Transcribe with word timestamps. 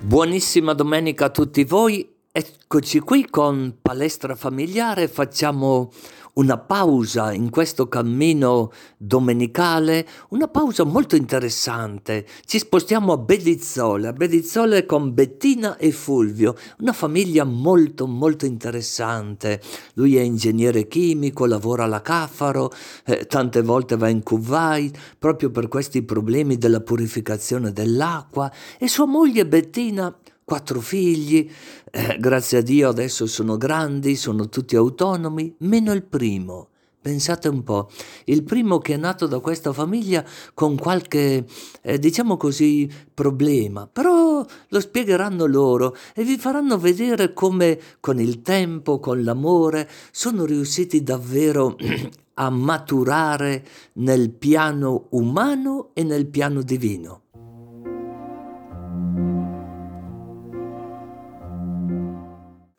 Buonissima 0.00 0.74
domenica 0.74 1.24
a 1.26 1.30
tutti 1.30 1.64
voi. 1.64 2.08
Eccoci 2.30 3.00
qui 3.00 3.28
con 3.28 3.78
Palestra 3.82 4.36
Familiare. 4.36 5.08
Facciamo 5.08 5.90
una 6.38 6.56
pausa 6.56 7.32
in 7.32 7.50
questo 7.50 7.88
cammino 7.88 8.70
domenicale, 8.96 10.06
una 10.30 10.46
pausa 10.46 10.84
molto 10.84 11.16
interessante. 11.16 12.26
Ci 12.44 12.58
spostiamo 12.58 13.12
a 13.12 13.18
Bedizzole, 13.18 14.06
a 14.06 14.12
Bedizzole 14.12 14.86
con 14.86 15.14
Bettina 15.14 15.76
e 15.76 15.90
Fulvio, 15.90 16.54
una 16.78 16.92
famiglia 16.92 17.44
molto 17.44 18.06
molto 18.06 18.46
interessante. 18.46 19.60
Lui 19.94 20.16
è 20.16 20.20
ingegnere 20.20 20.86
chimico, 20.86 21.44
lavora 21.44 21.84
alla 21.84 22.02
Caffaro, 22.02 22.70
eh, 23.04 23.26
tante 23.26 23.62
volte 23.62 23.96
va 23.96 24.08
in 24.08 24.22
Kuwait 24.22 24.96
proprio 25.18 25.50
per 25.50 25.66
questi 25.66 26.02
problemi 26.02 26.56
della 26.56 26.80
purificazione 26.80 27.72
dell'acqua 27.72 28.50
e 28.78 28.86
sua 28.86 29.06
moglie 29.06 29.44
Bettina 29.44 30.16
quattro 30.48 30.80
figli, 30.80 31.46
eh, 31.90 32.16
grazie 32.18 32.58
a 32.58 32.62
Dio 32.62 32.88
adesso 32.88 33.26
sono 33.26 33.58
grandi, 33.58 34.16
sono 34.16 34.48
tutti 34.48 34.76
autonomi, 34.76 35.54
meno 35.58 35.92
il 35.92 36.02
primo. 36.02 36.68
Pensate 37.02 37.48
un 37.48 37.62
po', 37.62 37.90
il 38.24 38.42
primo 38.44 38.78
che 38.78 38.94
è 38.94 38.96
nato 38.96 39.26
da 39.26 39.40
questa 39.40 39.74
famiglia 39.74 40.24
con 40.54 40.78
qualche, 40.78 41.44
eh, 41.82 41.98
diciamo 41.98 42.38
così, 42.38 42.90
problema, 43.12 43.86
però 43.86 44.42
lo 44.68 44.80
spiegheranno 44.80 45.44
loro 45.44 45.94
e 46.14 46.24
vi 46.24 46.38
faranno 46.38 46.78
vedere 46.78 47.34
come 47.34 47.78
con 48.00 48.18
il 48.18 48.40
tempo, 48.40 48.98
con 49.00 49.22
l'amore, 49.22 49.86
sono 50.10 50.46
riusciti 50.46 51.02
davvero 51.02 51.76
a 52.40 52.48
maturare 52.48 53.66
nel 53.94 54.30
piano 54.30 55.08
umano 55.10 55.90
e 55.92 56.04
nel 56.04 56.26
piano 56.26 56.62
divino. 56.62 57.24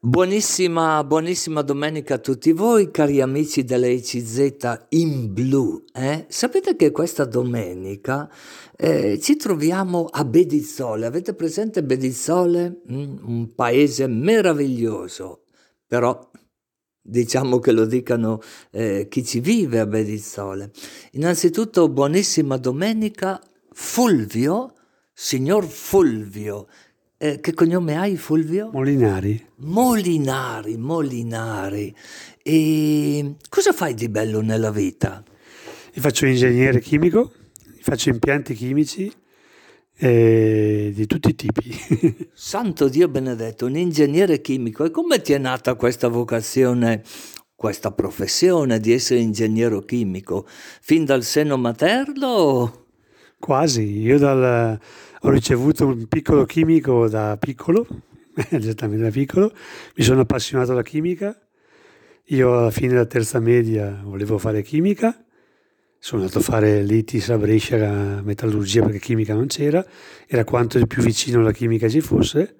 Buonissima, 0.10 1.04
buonissima 1.04 1.62
domenica 1.62 2.16
a 2.16 2.18
tutti 2.18 2.52
voi, 2.52 2.90
cari 2.90 3.22
amici 3.22 3.64
dell'ECZ 3.64 4.88
in 4.90 5.32
blu. 5.32 5.86
Eh? 5.94 6.26
Sapete 6.28 6.76
che 6.76 6.90
questa 6.90 7.26
domenica 7.26 8.28
eh, 8.76 9.20
ci 9.20 9.36
troviamo 9.36 10.08
a 10.10 10.26
Bedizzole. 10.26 11.06
Avete 11.06 11.36
presente 11.36 11.84
Bedizzole? 11.84 12.82
Mm, 12.92 13.18
un 13.22 13.54
paese 13.54 14.08
meraviglioso, 14.08 15.44
però 15.86 16.28
diciamo 17.00 17.60
che 17.60 17.72
lo 17.72 17.86
dicano 17.86 18.42
eh, 18.72 19.06
chi 19.12 19.24
ci 19.24 19.40
vive 19.42 19.78
a 19.78 19.86
Bedizzole. 19.86 20.72
Innanzitutto, 21.12 21.88
buonissima 21.88 22.58
domenica, 22.58 23.40
Fulvio, 23.72 24.74
signor 25.14 25.66
Fulvio 25.66 26.66
eh, 27.22 27.42
che 27.42 27.54
cognome 27.54 27.98
hai 27.98 28.16
Fulvio? 28.16 28.70
Molinari. 28.72 29.46
Molinari, 29.58 30.78
Molinari. 30.78 31.94
E 32.42 33.36
cosa 33.50 33.74
fai 33.74 33.94
di 33.94 34.08
bello 34.08 34.40
nella 34.40 34.72
vita? 34.72 35.22
Io 35.94 36.02
faccio 36.02 36.26
ingegnere 36.26 36.80
chimico, 36.80 37.34
faccio 37.82 38.10
impianti 38.10 38.54
chimici 38.54 39.12
eh, 39.98 40.94
di 40.96 41.06
tutti 41.08 41.32
i 41.32 41.36
tipi. 41.36 42.30
Santo 42.32 42.88
Dio 42.88 43.10
benedetto, 43.10 43.66
un 43.66 43.76
ingegnere 43.76 44.40
chimico. 44.40 44.86
E 44.86 44.90
come 44.90 45.22
ti 45.22 45.34
è 45.34 45.38
nata 45.38 45.76
questa 45.76 46.08
vocazione, 46.08 47.04
questa 47.54 47.92
professione 47.92 48.80
di 48.80 48.94
essere 48.94 49.20
ingegnere 49.20 49.84
chimico? 49.84 50.48
Fin 50.48 51.04
dal 51.04 51.24
seno 51.24 51.58
materno? 51.58 52.86
Quasi, 53.38 54.00
io 54.00 54.18
dal 54.18 54.80
ho 55.22 55.30
ricevuto 55.30 55.86
un 55.86 56.08
piccolo 56.08 56.46
chimico 56.46 57.08
da 57.08 57.38
piccolo, 57.38 57.86
esattamente 58.50 59.04
da 59.04 59.10
piccolo, 59.10 59.54
mi 59.96 60.04
sono 60.04 60.22
appassionato 60.22 60.72
alla 60.72 60.84
chimica, 60.84 61.38
io 62.26 62.58
alla 62.58 62.72
fine 62.72 62.90
della 62.90 63.06
terza 63.06 63.40
media 63.40 64.02
volevo 64.04 64.38
fare 64.38 64.62
chimica, 64.62 65.26
sono 65.98 66.22
andato 66.22 66.40
a 66.40 66.42
fare 66.42 66.84
l'ITIS 66.84 67.30
a 67.30 67.38
Brescia, 67.38 68.22
metallurgia 68.24 68.84
perché 68.84 69.00
chimica 69.00 69.34
non 69.34 69.48
c'era, 69.48 69.86
era 70.28 70.44
quanto 70.46 70.84
più 70.86 71.02
vicino 71.02 71.40
alla 71.40 71.52
chimica 71.52 71.90
ci 71.90 72.02
fosse, 72.02 72.56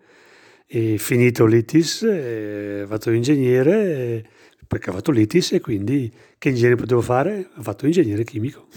e 0.66 0.98
finito 0.98 1.46
l'ITIS 1.46 2.04
eh, 2.04 2.82
ho 2.84 2.88
fatto 2.88 3.10
l'ingegnere 3.10 4.24
perché 4.68 4.92
ho 4.92 4.94
fatto 4.94 5.12
l'ITIS 5.12 5.54
e 5.54 5.62
quindi 5.62 6.14
che 6.38 6.50
ingegnere 6.50 6.76
potevo 6.76 7.02
fare? 7.02 7.50
Ho 7.56 7.64
fatto 7.64 7.86
l'ingegnere 7.86 8.24
chimico. 8.24 8.68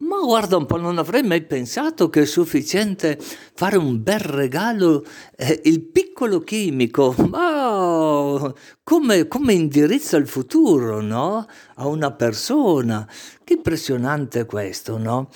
Ma 0.00 0.18
guarda 0.18 0.56
un 0.56 0.64
po', 0.64 0.78
non 0.78 0.96
avrei 0.96 1.22
mai 1.22 1.42
pensato 1.42 2.08
che 2.08 2.22
è 2.22 2.24
sufficiente 2.24 3.18
fare 3.20 3.76
un 3.76 4.02
bel 4.02 4.18
regalo, 4.18 5.04
eh, 5.36 5.60
il 5.64 5.82
piccolo 5.82 6.40
chimico, 6.40 7.14
ma 7.28 8.50
come, 8.82 9.28
come 9.28 9.52
indirizza 9.52 10.16
il 10.16 10.26
futuro, 10.26 11.02
no? 11.02 11.44
A 11.74 11.86
una 11.86 12.12
persona. 12.12 13.06
Che 13.44 13.52
impressionante 13.52 14.46
questo, 14.46 14.96
no? 14.96 15.28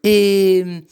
E 0.00 0.84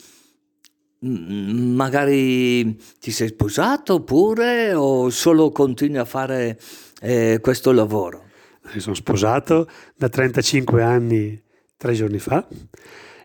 mm, 1.04 1.74
magari 1.74 2.76
ti 2.98 3.10
sei 3.10 3.28
sposato 3.28 3.94
oppure 3.94 4.72
o 4.72 5.10
solo 5.10 5.50
continui 5.50 5.98
a 5.98 6.06
fare 6.06 6.58
eh, 7.02 7.40
questo 7.42 7.72
lavoro? 7.72 8.24
Mi 8.72 8.80
sono 8.80 8.94
sposato 8.94 9.68
da 9.94 10.08
35 10.08 10.82
anni, 10.82 11.42
tre 11.76 11.92
giorni 11.92 12.18
fa 12.18 12.46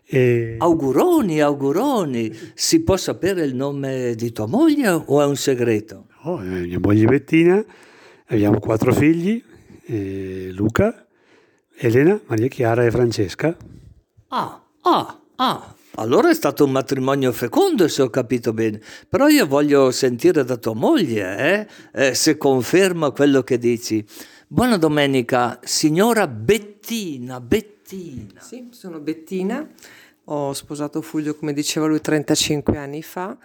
e... 0.06 0.56
Auguroni, 0.58 1.40
auguroni. 1.40 2.32
Si 2.54 2.82
può 2.82 2.96
sapere 2.96 3.44
il 3.44 3.54
nome 3.54 4.14
di 4.14 4.32
tua 4.32 4.46
moglie 4.46 4.88
o 4.88 5.20
è 5.20 5.24
un 5.24 5.36
segreto? 5.36 6.06
Oh, 6.22 6.38
mia 6.38 6.78
moglie 6.78 7.06
Bettina, 7.06 7.64
abbiamo 8.26 8.58
quattro 8.58 8.92
figli, 8.92 9.42
eh, 9.86 10.50
Luca, 10.52 11.06
Elena, 11.76 12.18
Maria 12.26 12.48
Chiara 12.48 12.84
e 12.84 12.90
Francesca. 12.90 13.56
Ah, 14.28 14.62
ah, 14.82 15.20
ah. 15.36 15.74
Allora 15.96 16.28
è 16.28 16.34
stato 16.34 16.64
un 16.64 16.72
matrimonio 16.72 17.30
fecondo, 17.30 17.86
se 17.86 18.02
ho 18.02 18.10
capito 18.10 18.52
bene. 18.52 18.80
Però 19.08 19.28
io 19.28 19.46
voglio 19.46 19.92
sentire 19.92 20.42
da 20.44 20.56
tua 20.56 20.74
moglie, 20.74 21.68
eh? 21.92 22.08
Eh, 22.08 22.14
se 22.14 22.36
conferma 22.36 23.12
quello 23.12 23.42
che 23.42 23.58
dici. 23.58 24.04
Buona 24.48 24.76
domenica, 24.76 25.60
signora 25.62 26.26
Bettina, 26.26 27.40
Bettina. 27.40 27.73
Sì, 28.38 28.68
sono 28.70 28.98
Bettina. 28.98 29.68
Ho 30.28 30.54
sposato 30.54 31.02
Fulvio, 31.02 31.34
come 31.34 31.52
diceva 31.52 31.84
lui, 31.84 32.00
35 32.00 32.78
anni 32.78 33.02
fa, 33.02 33.36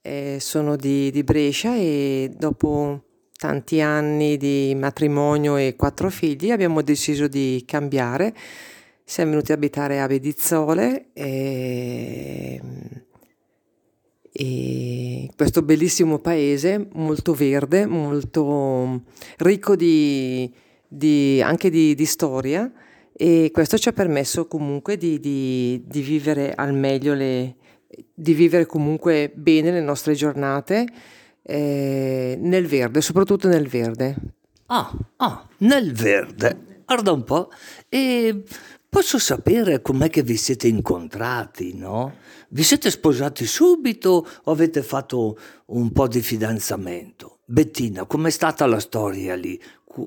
eh, 0.00 0.38
sono 0.38 0.76
di, 0.76 1.10
di 1.10 1.24
Brescia 1.24 1.74
e 1.74 2.32
dopo 2.36 3.02
tanti 3.36 3.80
anni 3.80 4.36
di 4.36 4.76
matrimonio 4.76 5.56
e 5.56 5.74
quattro 5.74 6.08
figli 6.08 6.52
abbiamo 6.52 6.82
deciso 6.82 7.26
di 7.26 7.64
cambiare. 7.66 8.32
Siamo 9.02 9.30
venuti 9.30 9.50
a 9.50 9.56
abitare 9.56 10.00
a 10.00 10.06
Bedizzole 10.06 11.06
e, 11.12 12.60
e 14.30 15.30
questo 15.34 15.62
bellissimo 15.62 16.20
paese, 16.20 16.90
molto 16.92 17.34
verde, 17.34 17.86
molto 17.86 19.02
ricco 19.38 19.74
di, 19.74 20.48
di, 20.86 21.42
anche 21.42 21.70
di, 21.70 21.96
di 21.96 22.04
storia 22.04 22.72
e 23.22 23.50
questo 23.52 23.76
ci 23.76 23.90
ha 23.90 23.92
permesso 23.92 24.46
comunque 24.46 24.96
di, 24.96 25.20
di, 25.20 25.84
di 25.86 26.00
vivere 26.00 26.54
al 26.54 26.72
meglio 26.72 27.12
le, 27.12 27.56
di 28.14 28.32
vivere 28.32 28.64
comunque 28.64 29.30
bene 29.34 29.70
le 29.70 29.82
nostre 29.82 30.14
giornate 30.14 30.86
eh, 31.42 32.38
nel 32.40 32.66
verde, 32.66 33.02
soprattutto 33.02 33.46
nel 33.46 33.68
verde. 33.68 34.16
Ah, 34.68 34.90
ah, 35.16 35.46
nel 35.58 35.92
verde. 35.92 36.82
Guarda 36.86 37.12
un 37.12 37.22
po'. 37.24 37.50
E 37.90 38.42
posso 38.88 39.18
sapere 39.18 39.82
com'è 39.82 40.08
che 40.08 40.22
vi 40.22 40.38
siete 40.38 40.66
incontrati, 40.68 41.74
no? 41.76 42.14
Vi 42.48 42.62
siete 42.62 42.90
sposati 42.90 43.44
subito 43.44 44.26
o 44.44 44.50
avete 44.50 44.82
fatto 44.82 45.36
un 45.66 45.92
po' 45.92 46.08
di 46.08 46.22
fidanzamento? 46.22 47.40
Bettina, 47.44 48.06
com'è 48.06 48.30
stata 48.30 48.64
la 48.64 48.80
storia 48.80 49.34
lì? 49.34 49.60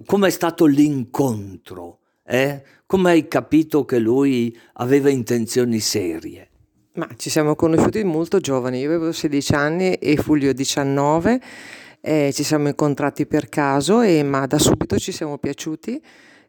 Com'è 0.04 0.32
stato 0.32 0.66
l'incontro? 0.66 2.00
Eh? 2.26 2.64
Come 2.86 3.12
hai 3.12 3.28
capito 3.28 3.86
che 3.86 4.00
lui 4.00 4.58
aveva 4.74 5.10
intenzioni 5.10 5.80
serie? 5.80 6.50
Ma 6.96 7.08
ci 7.18 7.30
siamo 7.30 7.56
conosciuti 7.56 8.04
molto 8.04 8.40
giovani, 8.40 8.80
io 8.80 8.88
avevo 8.88 9.12
16 9.12 9.54
anni 9.56 9.94
e 9.96 10.16
Fulvio 10.16 10.54
19, 10.54 11.42
eh, 12.02 12.32
ci 12.32 12.44
siamo 12.44 12.68
incontrati 12.68 13.26
per 13.26 13.50
caso, 13.50 14.02
e, 14.02 14.22
ma 14.22 14.46
da 14.46 14.60
subito 14.60 15.00
ci 15.00 15.12
siamo 15.12 15.40
piaciuti, 15.40 16.00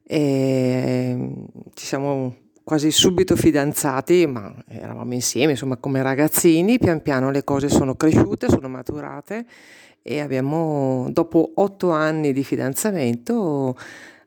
e, 0.06 1.30
ci 1.72 1.86
siamo 1.86 2.36
quasi 2.62 2.90
subito 2.90 3.36
fidanzati, 3.36 4.26
ma 4.26 4.54
eravamo 4.68 5.14
insieme, 5.14 5.52
insomma 5.52 5.76
come 5.78 6.02
ragazzini, 6.02 6.78
pian 6.78 7.00
piano 7.00 7.30
le 7.30 7.42
cose 7.44 7.68
sono 7.68 7.94
cresciute, 7.94 8.48
sono 8.48 8.68
maturate 8.68 9.46
e 10.02 10.20
abbiamo, 10.20 11.08
dopo 11.10 11.52
otto 11.54 11.90
anni 11.90 12.34
di 12.34 12.44
fidanzamento, 12.44 13.76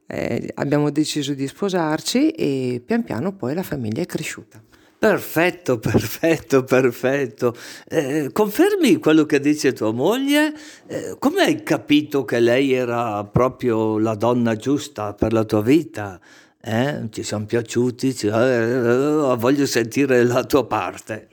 eh, 0.07 0.51
abbiamo 0.55 0.89
deciso 0.89 1.33
di 1.33 1.47
sposarci 1.47 2.31
e 2.31 2.81
pian 2.85 3.03
piano 3.03 3.33
poi 3.33 3.53
la 3.53 3.63
famiglia 3.63 4.01
è 4.01 4.05
cresciuta. 4.05 4.61
Perfetto, 4.99 5.77
perfetto, 5.79 6.63
perfetto. 6.63 7.55
Eh, 7.87 8.29
confermi 8.33 8.97
quello 8.97 9.25
che 9.25 9.39
dice 9.39 9.73
tua 9.73 9.91
moglie? 9.91 10.53
Eh, 10.87 11.15
come 11.19 11.41
hai 11.41 11.61
capito 11.61 12.25
che 12.25 12.39
lei 12.39 12.73
era 12.73 13.23
proprio 13.25 13.99
la 13.99 14.15
donna 14.15 14.55
giusta 14.55 15.13
per 15.13 15.33
la 15.33 15.43
tua 15.43 15.61
vita? 15.61 16.19
Eh? 16.59 17.07
Ci 17.11 17.21
siamo 17.21 17.45
piaciuti, 17.45 18.15
ci... 18.15 18.27
Eh, 18.27 19.35
voglio 19.37 19.65
sentire 19.67 20.23
la 20.23 20.43
tua 20.45 20.65
parte. 20.65 21.27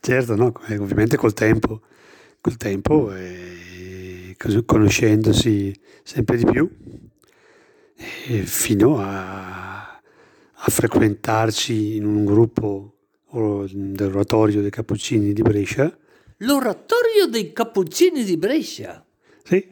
Certo, 0.00 0.36
no, 0.36 0.52
eh, 0.68 0.78
ovviamente 0.78 1.16
col 1.16 1.34
tempo, 1.34 1.80
col 2.40 2.56
tempo 2.56 3.12
e 3.12 4.36
conoscendosi 4.64 5.74
sempre 6.04 6.36
di 6.36 6.44
più, 6.44 6.70
fino 7.98 8.98
a, 8.98 10.00
a 10.52 10.70
frequentarci 10.70 11.96
in 11.96 12.06
un 12.06 12.24
gruppo 12.24 12.94
dell'oratorio 13.30 14.60
dei 14.60 14.70
Cappuccini 14.70 15.32
di 15.32 15.42
Brescia. 15.42 15.96
L'oratorio 16.38 17.26
dei 17.28 17.52
Cappuccini 17.52 18.24
di 18.24 18.36
Brescia? 18.36 19.04
Sì, 19.42 19.66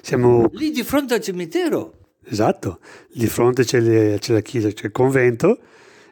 siamo... 0.00 0.48
Lì 0.52 0.70
di 0.70 0.82
fronte 0.82 1.14
al 1.14 1.20
cimitero? 1.20 1.98
Esatto, 2.24 2.78
di 3.12 3.26
fronte 3.26 3.64
c'è, 3.64 3.80
le, 3.80 4.18
c'è 4.20 4.32
la 4.32 4.40
chiesa, 4.40 4.70
c'è 4.70 4.86
il 4.86 4.92
convento 4.92 5.58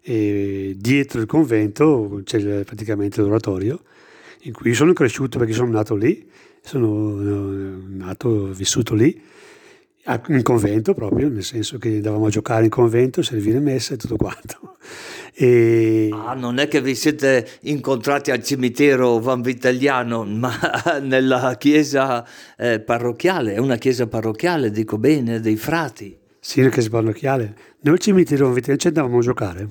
e 0.02 0.74
dietro 0.76 1.20
il 1.20 1.26
convento 1.26 2.22
c'è 2.24 2.64
praticamente 2.64 3.20
l'oratorio 3.20 3.82
in 4.42 4.52
cui 4.52 4.72
sono 4.72 4.94
cresciuto 4.94 5.38
perché 5.38 5.52
sono 5.52 5.70
nato 5.70 5.94
lì, 5.94 6.28
sono 6.62 7.16
nato, 7.86 8.46
vissuto 8.46 8.94
lì 8.94 9.22
in 10.28 10.42
convento 10.42 10.94
proprio, 10.94 11.28
nel 11.28 11.44
senso 11.44 11.78
che 11.78 11.88
andavamo 11.88 12.26
a 12.26 12.30
giocare 12.30 12.64
in 12.64 12.70
convento, 12.70 13.22
servire 13.22 13.60
messa 13.60 13.94
e 13.94 13.96
tutto 13.96 14.16
quanto. 14.16 14.76
E... 15.34 16.08
Ah, 16.12 16.34
non 16.34 16.58
è 16.58 16.68
che 16.68 16.80
vi 16.80 16.94
siete 16.94 17.46
incontrati 17.62 18.30
al 18.30 18.42
cimitero 18.42 19.18
Van 19.20 19.42
Vitelliano, 19.42 20.24
ma 20.24 20.52
nella 21.02 21.54
chiesa 21.58 22.26
eh, 22.56 22.80
parrocchiale, 22.80 23.54
è 23.54 23.58
una 23.58 23.76
chiesa 23.76 24.06
parrocchiale, 24.06 24.70
dico 24.70 24.98
bene, 24.98 25.40
dei 25.40 25.56
frati. 25.56 26.16
Sì, 26.40 26.60
una 26.60 26.70
chiesa 26.70 26.88
parrocchiale. 26.88 27.54
Noi 27.80 27.94
al 27.94 28.00
cimitero 28.00 28.46
Van 28.46 28.54
Vitelliano 28.54 28.80
ci 28.80 28.86
andavamo 28.88 29.18
a 29.18 29.22
giocare. 29.22 29.68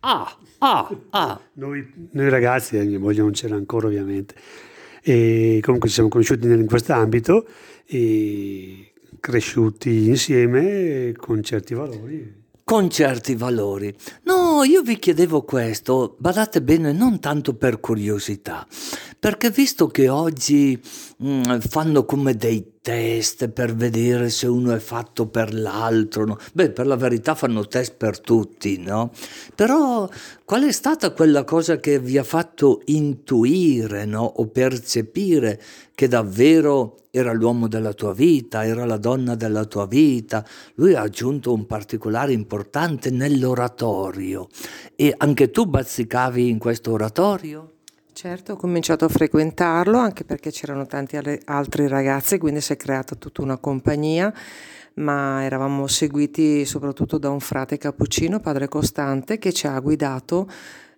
Ah, 0.00 0.36
ah, 0.58 0.96
ah. 1.10 1.40
Noi, 1.54 2.08
noi 2.12 2.28
ragazzi, 2.28 2.76
eh, 2.76 2.84
mia 2.84 2.98
moglie 2.98 3.20
non 3.20 3.32
c'era 3.32 3.56
ancora 3.56 3.88
ovviamente, 3.88 4.34
e 5.02 5.60
comunque 5.62 5.88
ci 5.88 5.94
siamo 5.94 6.08
conosciuti 6.08 6.46
in 6.46 6.66
questo 6.66 6.92
ambito 6.92 7.46
e 7.84 8.91
cresciuti 9.22 10.08
insieme 10.08 11.12
con 11.16 11.44
certi 11.44 11.74
valori. 11.74 12.40
Con 12.64 12.90
certi 12.90 13.36
valori. 13.36 13.94
No, 14.24 14.64
io 14.64 14.82
vi 14.82 14.98
chiedevo 14.98 15.42
questo, 15.42 16.16
badate 16.18 16.60
bene, 16.60 16.92
non 16.92 17.20
tanto 17.20 17.54
per 17.54 17.78
curiosità, 17.78 18.66
perché 19.22 19.50
visto 19.50 19.86
che 19.86 20.08
oggi 20.08 20.76
mh, 21.18 21.28
mm, 21.28 21.58
fanno 21.60 22.04
come 22.04 22.34
dei 22.34 22.78
test 22.82 23.50
per 23.50 23.72
vedere 23.72 24.28
se 24.30 24.48
uno 24.48 24.74
è 24.74 24.80
fatto 24.80 25.28
per 25.28 25.54
l'altro, 25.54 26.24
no? 26.24 26.38
beh, 26.52 26.72
per 26.72 26.88
la 26.88 26.96
verità 26.96 27.36
fanno 27.36 27.68
test 27.68 27.94
per 27.94 28.18
tutti, 28.18 28.78
no? 28.78 29.12
Però 29.54 30.08
qual 30.44 30.64
è 30.64 30.72
stata 30.72 31.12
quella 31.12 31.44
cosa 31.44 31.78
che 31.78 32.00
vi 32.00 32.18
ha 32.18 32.24
fatto 32.24 32.82
intuire, 32.86 34.06
no? 34.06 34.24
O 34.24 34.48
percepire 34.48 35.62
che 35.94 36.08
davvero 36.08 36.96
era 37.12 37.32
l'uomo 37.32 37.68
della 37.68 37.92
tua 37.92 38.14
vita, 38.14 38.66
era 38.66 38.84
la 38.84 38.96
donna 38.96 39.36
della 39.36 39.66
tua 39.66 39.86
vita? 39.86 40.44
Lui 40.74 40.94
ha 40.94 41.02
aggiunto 41.02 41.52
un 41.52 41.64
particolare 41.66 42.32
importante 42.32 43.10
nell'oratorio. 43.10 44.48
E 44.96 45.14
anche 45.16 45.52
tu 45.52 45.66
bazzicavi 45.66 46.48
in 46.48 46.58
questo 46.58 46.90
oratorio? 46.90 47.71
Certo, 48.24 48.52
ho 48.52 48.56
cominciato 48.56 49.04
a 49.04 49.08
frequentarlo 49.08 49.98
anche 49.98 50.22
perché 50.22 50.52
c'erano 50.52 50.86
tanti 50.86 51.18
altri 51.46 51.88
ragazzi, 51.88 52.38
quindi 52.38 52.60
si 52.60 52.72
è 52.72 52.76
creata 52.76 53.16
tutta 53.16 53.42
una 53.42 53.56
compagnia, 53.56 54.32
ma 54.94 55.42
eravamo 55.42 55.88
seguiti 55.88 56.64
soprattutto 56.64 57.18
da 57.18 57.30
un 57.30 57.40
frate 57.40 57.78
cappuccino, 57.78 58.38
padre 58.38 58.68
Costante, 58.68 59.38
che 59.38 59.52
ci 59.52 59.66
ha 59.66 59.76
guidato 59.80 60.48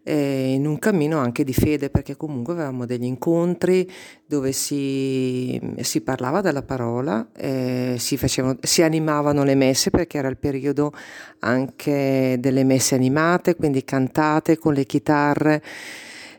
eh, 0.03 0.53
in 0.53 0.67
un 0.67 0.79
cammino 0.79 1.19
anche 1.19 1.45
di 1.45 1.55
fede, 1.55 1.89
perché 1.89 2.15
comunque 2.15 2.53
avevamo 2.53 2.85
degli 2.85 3.05
incontri 3.05 3.91
dove 4.27 4.53
si, 4.53 5.59
si 5.81 6.03
parlava 6.03 6.43
della 6.43 6.63
parola, 6.63 7.29
eh, 7.35 7.95
si, 7.99 8.19
facevano, 8.19 8.59
si 8.61 8.83
animavano 8.83 9.45
le 9.45 9.55
messe, 9.55 9.89
perché 9.89 10.19
era 10.19 10.29
il 10.29 10.37
periodo 10.37 10.93
anche 11.39 12.37
delle 12.39 12.65
messe 12.65 12.95
animate, 12.95 13.57
quindi 13.57 13.83
cantate 13.83 14.59
con 14.59 14.75
le 14.75 14.85
chitarre 14.85 15.63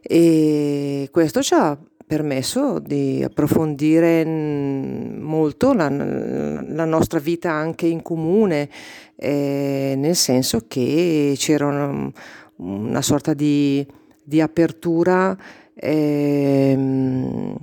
e 0.07 1.09
questo 1.11 1.41
ci 1.41 1.55
ha 1.55 1.77
permesso 2.05 2.77
di 2.77 3.23
approfondire 3.23 4.23
molto 4.23 5.73
la, 5.73 5.89
la 5.89 6.85
nostra 6.85 7.17
vita 7.17 7.51
anche 7.51 7.87
in 7.87 8.03
comune, 8.03 8.69
eh, 9.15 9.95
nel 9.97 10.15
senso 10.15 10.65
che 10.67 11.33
c'era 11.35 11.65
una, 11.65 12.11
una 12.57 13.01
sorta 13.01 13.33
di, 13.33 13.85
di 14.23 14.39
apertura. 14.39 15.35
Eh, 15.73 17.55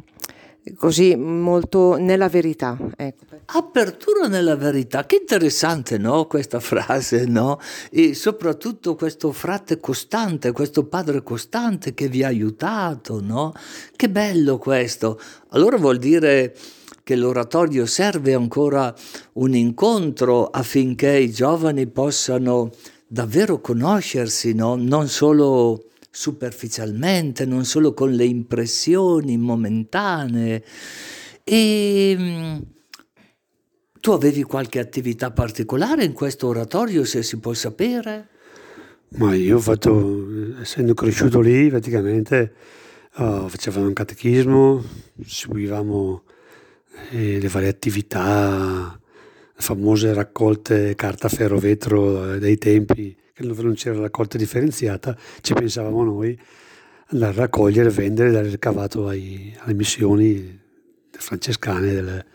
così 0.76 1.16
molto 1.16 1.96
nella 1.96 2.28
verità. 2.28 2.76
Ecco. 2.96 3.24
Apertura 3.46 4.28
nella 4.28 4.56
verità, 4.56 5.04
che 5.04 5.16
interessante 5.16 5.98
no? 5.98 6.26
questa 6.26 6.60
frase, 6.60 7.24
no? 7.26 7.58
E 7.90 8.14
soprattutto 8.14 8.94
questo 8.94 9.32
frate 9.32 9.80
costante, 9.80 10.52
questo 10.52 10.84
padre 10.84 11.22
costante 11.22 11.94
che 11.94 12.08
vi 12.08 12.22
ha 12.22 12.28
aiutato, 12.28 13.20
no? 13.20 13.52
Che 13.94 14.08
bello 14.08 14.58
questo. 14.58 15.18
Allora 15.48 15.76
vuol 15.76 15.98
dire 15.98 16.54
che 17.02 17.16
l'oratorio 17.16 17.84
serve 17.84 18.32
ancora 18.32 18.94
un 19.34 19.54
incontro 19.54 20.46
affinché 20.46 21.18
i 21.18 21.32
giovani 21.32 21.88
possano 21.88 22.70
davvero 23.06 23.60
conoscersi, 23.60 24.54
no? 24.54 24.76
Non 24.76 25.08
solo 25.08 25.86
superficialmente, 26.14 27.46
non 27.46 27.64
solo 27.64 27.94
con 27.94 28.12
le 28.12 28.26
impressioni 28.26 29.38
momentanee. 29.38 30.62
E 31.42 32.16
mm, 32.16 32.58
tu 33.98 34.10
avevi 34.10 34.42
qualche 34.42 34.78
attività 34.78 35.30
particolare 35.30 36.04
in 36.04 36.12
questo 36.12 36.48
oratorio, 36.48 37.04
se 37.04 37.22
si 37.22 37.38
può 37.38 37.54
sapere? 37.54 38.28
Ma 39.16 39.34
io 39.34 39.56
ho 39.56 39.60
fatto, 39.60 40.60
essendo 40.60 40.94
cresciuto 40.94 41.40
lì, 41.40 41.68
praticamente 41.68 42.52
oh, 43.16 43.48
facevamo 43.48 43.86
un 43.86 43.92
catechismo, 43.92 44.84
seguivamo 45.24 46.22
eh, 47.10 47.40
le 47.40 47.48
varie 47.48 47.68
attività, 47.68 48.98
le 49.54 49.62
famose 49.62 50.12
raccolte 50.12 50.94
carta, 50.94 51.28
ferro, 51.28 51.58
vetro 51.58 52.34
eh, 52.34 52.38
dei 52.38 52.58
tempi 52.58 53.16
dove 53.46 53.62
non 53.62 53.74
c'era 53.74 54.00
raccolta 54.00 54.38
differenziata, 54.38 55.16
ci 55.40 55.54
pensavamo 55.54 56.04
noi 56.04 56.38
a 57.08 57.32
raccogliere, 57.32 57.90
vendere, 57.90 58.30
dare 58.30 58.48
il 58.48 58.58
cavato 58.58 59.06
ai, 59.06 59.54
alle 59.60 59.74
missioni 59.74 60.60
francescane 61.10 61.92
delle. 61.92 62.26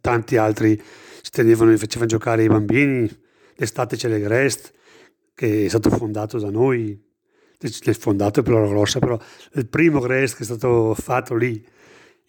Tanti 0.00 0.36
altri 0.36 0.80
si 1.22 1.30
tenevano, 1.30 1.76
facevano 1.76 2.06
giocare 2.06 2.44
i 2.44 2.48
bambini. 2.48 3.10
L'estate 3.56 3.96
c'è 3.96 4.08
l'Egrest, 4.08 4.72
che 5.34 5.64
è 5.64 5.68
stato 5.68 5.90
fondato 5.90 6.38
da 6.38 6.50
noi, 6.50 7.02
è 7.58 7.92
fondato 7.92 8.42
per 8.42 8.54
la 8.54 8.66
grossa, 8.66 8.98
però 9.00 9.18
il 9.54 9.66
primo 9.66 10.00
Grest 10.00 10.36
che 10.36 10.42
è 10.42 10.46
stato 10.46 10.94
fatto 10.94 11.34
lì 11.34 11.62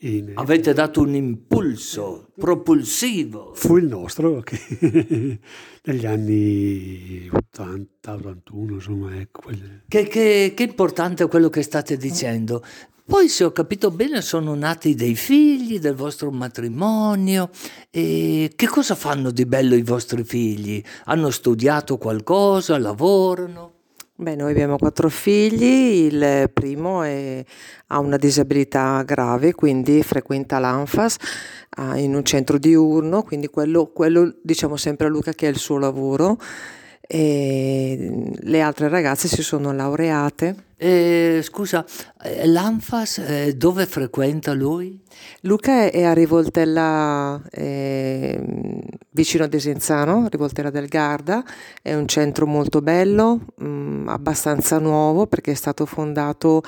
in... 0.01 0.31
Avete 0.35 0.73
dato 0.73 1.01
un 1.01 1.15
impulso 1.15 2.29
propulsivo. 2.39 3.51
Fu 3.53 3.77
il 3.77 3.85
nostro 3.85 4.39
che 4.41 4.59
negli 5.83 6.05
anni 6.05 7.29
80, 7.31 8.13
81, 8.13 8.73
insomma, 8.73 9.19
ecco. 9.19 9.41
Quelle... 9.41 9.83
Che, 9.87 10.07
che, 10.07 10.53
che 10.55 10.63
importante 10.63 11.27
quello 11.27 11.49
che 11.49 11.61
state 11.61 11.97
dicendo. 11.97 12.63
Poi, 13.03 13.27
se 13.27 13.43
ho 13.43 13.51
capito 13.51 13.91
bene, 13.91 14.21
sono 14.21 14.55
nati 14.55 14.95
dei 14.95 15.15
figli 15.15 15.79
del 15.79 15.95
vostro 15.95 16.31
matrimonio. 16.31 17.49
E 17.89 18.53
che 18.55 18.67
cosa 18.67 18.95
fanno 18.95 19.31
di 19.31 19.45
bello 19.45 19.75
i 19.75 19.81
vostri 19.81 20.23
figli? 20.23 20.81
Hanno 21.05 21.29
studiato 21.29 21.97
qualcosa? 21.97 22.77
Lavorano? 22.77 23.80
Beh, 24.21 24.35
noi 24.35 24.51
abbiamo 24.51 24.77
quattro 24.77 25.09
figli, 25.09 26.05
il 26.13 26.47
primo 26.53 27.01
è, 27.01 27.43
ha 27.87 27.97
una 27.97 28.17
disabilità 28.17 29.01
grave, 29.01 29.55
quindi 29.55 30.03
frequenta 30.03 30.59
l'ANFAS 30.59 31.15
in 31.95 32.13
un 32.13 32.23
centro 32.23 32.59
diurno, 32.59 33.23
quindi 33.23 33.47
quello, 33.47 33.87
quello 33.87 34.35
diciamo 34.43 34.77
sempre 34.77 35.07
a 35.07 35.09
Luca 35.09 35.31
che 35.31 35.47
è 35.47 35.49
il 35.49 35.57
suo 35.57 35.79
lavoro. 35.79 36.37
E 37.13 38.31
le 38.39 38.61
altre 38.61 38.87
ragazze 38.87 39.27
si 39.27 39.43
sono 39.43 39.73
laureate. 39.73 40.55
Eh, 40.77 41.41
scusa, 41.43 41.85
l'Anfas 42.45 43.17
eh, 43.17 43.53
dove 43.57 43.85
frequenta 43.85 44.53
lui? 44.53 44.97
Luca 45.41 45.89
è 45.89 46.03
a 46.03 46.13
Rivoltella, 46.13 47.41
eh, 47.51 48.41
vicino 49.09 49.43
a 49.43 49.47
Desenzano, 49.47 50.27
Rivoltella 50.29 50.69
del 50.69 50.87
Garda, 50.87 51.43
è 51.81 51.93
un 51.93 52.07
centro 52.07 52.47
molto 52.47 52.81
bello, 52.81 53.41
mh, 53.57 53.65
mm, 53.65 54.07
abbastanza 54.07 54.79
nuovo 54.79 55.27
perché 55.27 55.51
è 55.51 55.55
stato 55.55 55.85
fondato 55.85 56.63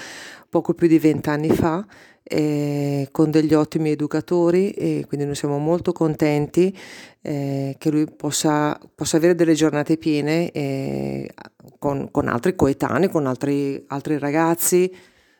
poco 0.49 0.73
più 0.73 0.87
di 0.87 0.99
vent'anni 0.99 1.49
fa 1.51 1.85
eh, 2.33 3.09
con 3.11 3.29
degli 3.29 3.53
ottimi 3.53 3.91
educatori 3.91 4.71
e 4.71 5.05
quindi 5.07 5.27
noi 5.27 5.35
siamo 5.35 5.59
molto 5.59 5.91
contenti 5.91 6.75
eh, 7.21 7.75
che 7.77 7.91
lui 7.91 8.07
possa, 8.07 8.79
possa, 8.95 9.17
avere 9.17 9.35
delle 9.35 9.53
giornate 9.53 9.97
piene 9.97 10.49
eh, 10.51 11.29
con, 11.77 12.09
con, 12.09 12.27
altri 12.27 12.55
coetanei, 12.55 13.09
con 13.09 13.27
altri, 13.27 13.83
altri 13.87 14.17
ragazzi. 14.17 14.91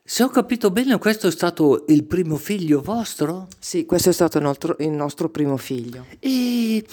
Se 0.04 0.22
ho 0.22 0.28
capito 0.30 0.70
bene, 0.70 1.00
questo 1.00 1.28
è 1.28 1.32
stato 1.32 1.86
il 1.88 2.04
primo 2.04 2.36
figlio 2.36 2.82
vostro? 2.82 3.48
Sì, 3.58 3.86
questo 3.86 4.10
è 4.10 4.14
stato 4.14 4.38
il 4.38 4.44
nostro, 4.44 4.76
il 4.80 4.92
nostro 4.92 5.30
primo 5.30 5.58
figlio. 5.58 6.06
E 6.20 6.86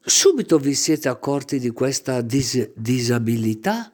subito 0.00 0.58
vi 0.58 0.74
siete 0.74 1.08
accorti 1.08 1.58
di 1.58 1.70
questa 1.70 2.20
dis- 2.20 2.70
disabilità? 2.74 3.90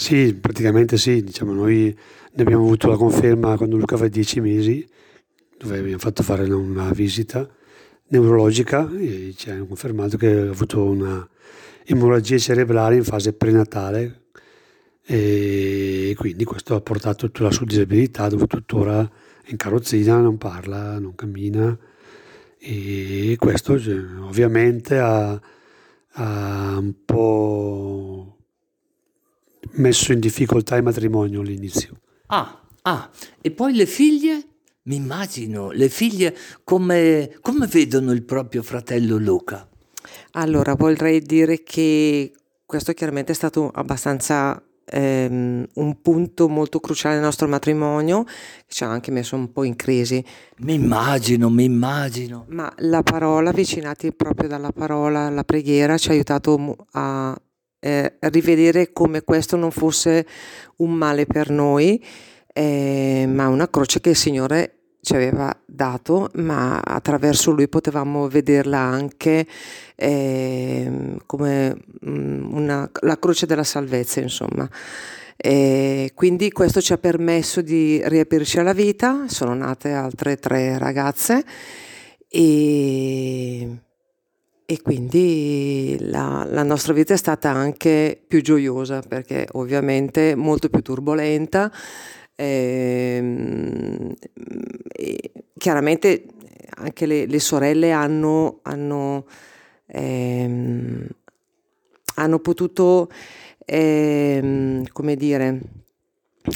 Sì, 0.00 0.32
praticamente 0.32 0.96
sì, 0.96 1.22
diciamo 1.22 1.52
noi 1.52 1.94
ne 2.32 2.42
abbiamo 2.42 2.62
avuto 2.62 2.88
la 2.88 2.96
conferma 2.96 3.58
quando 3.58 3.76
Luca 3.76 3.96
aveva 3.96 4.08
dieci 4.08 4.40
mesi, 4.40 4.88
dove 5.58 5.78
abbiamo 5.78 5.98
fatto 5.98 6.22
fare 6.22 6.50
una 6.50 6.90
visita 6.92 7.46
neurologica 8.06 8.90
e 8.96 9.34
ci 9.36 9.50
hanno 9.50 9.66
confermato 9.66 10.16
che 10.16 10.26
ha 10.26 10.50
avuto 10.52 10.82
una 10.84 11.28
emorragia 11.84 12.38
cerebrale 12.38 12.96
in 12.96 13.04
fase 13.04 13.34
prenatale. 13.34 14.22
E 15.04 16.14
quindi 16.16 16.44
questo 16.44 16.74
ha 16.76 16.80
portato 16.80 17.26
tutta 17.26 17.42
la 17.44 17.50
sua 17.50 17.66
disabilità 17.66 18.26
dove 18.28 18.46
tuttora 18.46 19.02
è 19.42 19.50
in 19.50 19.58
carrozzina, 19.58 20.18
non 20.18 20.38
parla, 20.38 20.98
non 20.98 21.14
cammina. 21.14 21.78
E 22.58 23.36
questo 23.38 23.78
cioè, 23.78 23.98
ovviamente 24.20 24.98
ha, 24.98 25.38
ha 26.12 26.76
un 26.78 26.94
po' 27.04 28.39
messo 29.72 30.12
in 30.12 30.20
difficoltà 30.20 30.76
il 30.76 30.82
matrimonio 30.82 31.40
all'inizio. 31.40 32.00
Ah, 32.26 32.60
ah, 32.82 33.10
e 33.40 33.50
poi 33.50 33.74
le 33.74 33.86
figlie? 33.86 34.44
Mi 34.82 34.96
immagino, 34.96 35.70
le 35.70 35.88
figlie 35.88 36.36
come, 36.64 37.36
come 37.40 37.66
vedono 37.66 38.12
il 38.12 38.22
proprio 38.22 38.62
fratello 38.62 39.18
Luca? 39.18 39.68
Allora, 40.32 40.74
vorrei 40.74 41.20
dire 41.20 41.62
che 41.62 42.32
questo 42.64 42.92
chiaramente 42.92 43.32
è 43.32 43.34
stato 43.34 43.68
abbastanza 43.68 44.62
ehm, 44.84 45.66
un 45.74 46.00
punto 46.00 46.48
molto 46.48 46.80
cruciale 46.80 47.14
nel 47.14 47.24
nostro 47.24 47.48
matrimonio, 47.48 48.24
che 48.24 48.72
ci 48.72 48.84
ha 48.84 48.88
anche 48.88 49.10
messo 49.10 49.36
un 49.36 49.52
po' 49.52 49.64
in 49.64 49.76
crisi. 49.76 50.24
Mi 50.58 50.74
immagino, 50.74 51.50
mi 51.50 51.64
immagino. 51.64 52.46
Ma 52.48 52.72
la 52.78 53.02
parola, 53.02 53.50
avvicinati 53.50 54.12
proprio 54.12 54.48
dalla 54.48 54.72
parola, 54.72 55.30
la 55.30 55.44
preghiera, 55.44 55.98
ci 55.98 56.08
ha 56.08 56.12
aiutato 56.12 56.76
a 56.92 57.40
eh, 57.80 58.16
rivedere 58.20 58.92
come 58.92 59.22
questo 59.22 59.56
non 59.56 59.70
fosse 59.70 60.26
un 60.76 60.92
male 60.92 61.26
per 61.26 61.50
noi, 61.50 62.02
eh, 62.52 63.24
ma 63.28 63.48
una 63.48 63.68
croce 63.68 64.00
che 64.00 64.10
il 64.10 64.16
Signore 64.16 64.74
ci 65.02 65.14
aveva 65.14 65.54
dato, 65.64 66.30
ma 66.34 66.78
attraverso 66.78 67.50
lui 67.50 67.68
potevamo 67.68 68.28
vederla 68.28 68.78
anche 68.78 69.46
eh, 69.96 71.16
come 71.26 71.76
mm, 72.06 72.54
una, 72.54 72.90
la 73.00 73.18
croce 73.18 73.46
della 73.46 73.64
salvezza, 73.64 74.20
insomma. 74.20 74.68
E 75.42 76.12
quindi 76.14 76.52
questo 76.52 76.82
ci 76.82 76.92
ha 76.92 76.98
permesso 76.98 77.62
di 77.62 78.00
riaprirci 78.04 78.58
alla 78.58 78.74
vita, 78.74 79.24
sono 79.26 79.54
nate 79.54 79.90
altre 79.92 80.36
tre 80.36 80.76
ragazze 80.76 81.42
e 82.28 83.66
e 84.70 84.82
quindi 84.82 85.96
la, 85.98 86.46
la, 86.48 86.62
nostra 86.62 86.92
vita 86.92 87.12
è 87.12 87.16
stata 87.16 87.50
anche 87.50 88.22
più 88.24 88.40
gioiosa 88.40 89.00
perché 89.00 89.48
ovviamente 89.54 90.36
molto 90.36 90.68
più 90.68 90.80
turbolenta. 90.80 91.72
Ehm, 92.36 94.14
e 94.92 95.32
chiaramente 95.58 96.24
anche 96.76 97.06
le, 97.06 97.26
le 97.26 97.40
sorelle 97.40 97.90
hanno, 97.90 98.60
hanno, 98.62 99.26
ehm, 99.86 101.04
hanno 102.14 102.38
potuto, 102.38 103.10
ehm, 103.64 104.84
come 104.92 105.16
dire, 105.16 105.60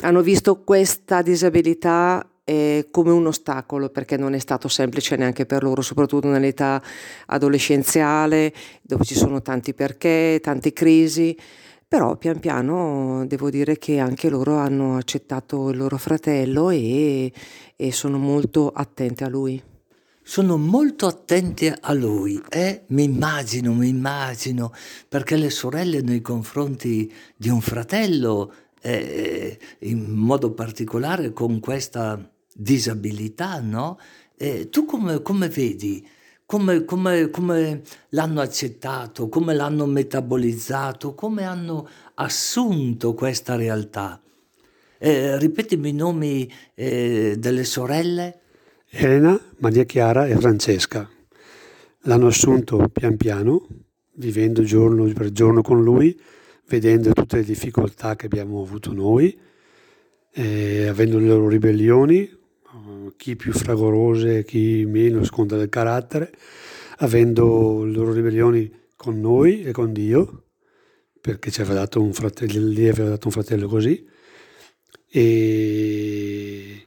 hanno 0.02 0.20
visto 0.20 0.62
questa 0.62 1.20
disabilità 1.20 2.24
eh, 2.44 2.88
come 2.90 3.10
un 3.10 3.26
ostacolo 3.26 3.88
perché 3.88 4.16
non 4.16 4.34
è 4.34 4.38
stato 4.38 4.68
semplice 4.68 5.16
neanche 5.16 5.46
per 5.46 5.62
loro, 5.62 5.82
soprattutto 5.82 6.28
nell'età 6.28 6.80
adolescenziale 7.26 8.52
dove 8.82 9.04
ci 9.04 9.14
sono 9.14 9.40
tanti 9.42 9.74
perché, 9.74 10.38
tante 10.42 10.72
crisi, 10.72 11.36
però 11.88 12.16
pian 12.16 12.40
piano 12.40 13.24
devo 13.26 13.50
dire 13.50 13.78
che 13.78 13.98
anche 13.98 14.28
loro 14.28 14.56
hanno 14.56 14.96
accettato 14.96 15.70
il 15.70 15.76
loro 15.76 15.96
fratello 15.96 16.70
e, 16.70 17.32
e 17.76 17.92
sono 17.92 18.18
molto 18.18 18.70
attenti 18.70 19.24
a 19.24 19.28
lui. 19.28 19.62
Sono 20.26 20.56
molto 20.56 21.06
attenti 21.06 21.70
a 21.80 21.92
lui 21.92 22.42
eh? 22.48 22.84
mi 22.88 23.04
immagino, 23.04 23.74
mi 23.74 23.88
immagino, 23.88 24.72
perché 25.06 25.36
le 25.36 25.50
sorelle 25.50 26.00
nei 26.00 26.22
confronti 26.22 27.12
di 27.36 27.50
un 27.50 27.60
fratello, 27.60 28.52
eh, 28.80 29.58
in 29.80 30.10
modo 30.12 30.52
particolare 30.52 31.34
con 31.34 31.60
questa 31.60 32.18
disabilità, 32.54 33.60
no? 33.60 33.98
Eh, 34.36 34.68
tu 34.70 34.84
come, 34.84 35.20
come 35.20 35.48
vedi? 35.48 36.06
Come, 36.46 36.84
come, 36.84 37.30
come, 37.30 37.82
l'hanno 38.10 38.40
accettato, 38.40 39.28
come 39.28 39.54
l'hanno 39.54 39.86
metabolizzato, 39.86 41.14
come 41.14 41.44
hanno 41.44 41.88
assunto 42.14 43.14
questa 43.14 43.56
realtà. 43.56 44.20
Eh, 44.98 45.38
ripetimi 45.38 45.88
i 45.88 45.92
nomi 45.92 46.50
eh, 46.74 47.34
delle 47.38 47.64
sorelle. 47.64 48.40
Elena, 48.88 49.38
Maria 49.58 49.84
Chiara 49.84 50.26
e 50.26 50.36
Francesca. 50.36 51.08
L'hanno 52.02 52.26
assunto 52.26 52.88
pian 52.92 53.16
piano, 53.16 53.66
vivendo 54.16 54.62
giorno 54.62 55.10
per 55.12 55.32
giorno 55.32 55.62
con 55.62 55.82
lui, 55.82 56.18
vedendo 56.68 57.12
tutte 57.12 57.36
le 57.36 57.44
difficoltà 57.44 58.14
che 58.14 58.26
abbiamo 58.26 58.62
avuto 58.62 58.92
noi, 58.92 59.36
eh, 60.32 60.86
avendo 60.86 61.18
le 61.18 61.26
loro 61.26 61.48
ribellioni, 61.48 62.30
chi 63.16 63.36
più 63.36 63.52
fragorose, 63.52 64.44
chi 64.44 64.84
meno, 64.86 65.24
sconta 65.24 65.56
del 65.56 65.68
carattere, 65.68 66.32
avendo 66.98 67.84
le 67.84 67.92
loro 67.92 68.12
ribellioni 68.12 68.70
con 68.96 69.20
noi 69.20 69.62
e 69.62 69.72
con 69.72 69.92
Dio, 69.92 70.44
perché 71.20 71.50
ci 71.50 71.60
aveva 71.60 71.80
dato 71.80 72.00
un 72.02 72.12
fratello, 72.12 72.66
lì 72.66 72.88
aveva 72.88 73.10
dato 73.10 73.26
un 73.26 73.32
fratello 73.32 73.68
così, 73.68 74.06
e 75.08 76.86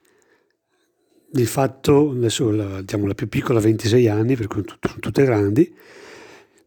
di 1.29 1.45
fatto, 1.45 2.11
adesso 2.11 2.49
la, 2.51 2.81
diciamo, 2.81 3.07
la 3.07 3.13
più 3.13 3.27
piccola 3.27 3.59
ha 3.59 3.61
26 3.61 4.07
anni, 4.07 4.35
per 4.35 4.47
cui 4.47 4.63
sono 4.65 4.99
tutte 4.99 5.23
grandi, 5.23 5.73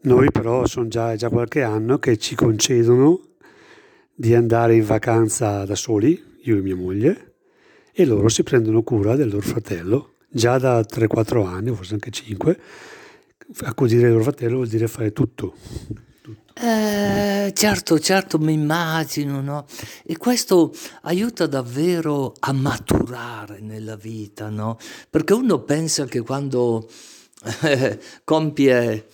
noi 0.03 0.31
però 0.31 0.67
sono 0.67 0.89
già, 0.89 1.15
già 1.17 1.29
qualche 1.29 1.63
anno 1.63 1.99
che 1.99 2.17
ci 2.17 2.35
concedono 2.35 3.21
di 4.15 4.35
andare 4.35 4.75
in 4.75 4.85
vacanza 4.85 5.65
da 5.65 5.75
soli, 5.75 6.39
io 6.43 6.57
e 6.57 6.61
mia 6.61 6.77
moglie, 6.77 7.30
e 7.93 8.05
loro 8.05 8.29
si 8.29 8.43
prendono 8.43 8.83
cura 8.83 9.17
del 9.17 9.29
loro 9.29 9.47
fratello 9.47 10.15
già 10.31 10.59
da 10.59 10.81
3-4 10.81 11.47
anni, 11.47 11.75
forse 11.75 11.95
anche 11.95 12.11
5. 12.11 12.61
Accudire 13.63 14.07
il 14.07 14.13
loro 14.13 14.23
fratello 14.23 14.57
vuol 14.57 14.69
dire 14.69 14.87
fare 14.87 15.13
tutto. 15.13 15.55
Eh, 16.55 17.53
certo, 17.55 17.99
certo, 17.99 18.39
mi 18.39 18.53
immagino, 18.53 19.41
no? 19.41 19.65
E 20.05 20.17
questo 20.19 20.73
aiuta 21.03 21.47
davvero 21.47 22.35
a 22.39 22.53
maturare 22.53 23.61
nella 23.61 23.97
vita, 23.97 24.51
no? 24.51 24.79
Perché 25.09 25.33
uno 25.33 25.61
pensa 25.61 26.05
che 26.05 26.21
quando 26.21 26.89
eh, 27.63 27.99
compie 28.25 29.07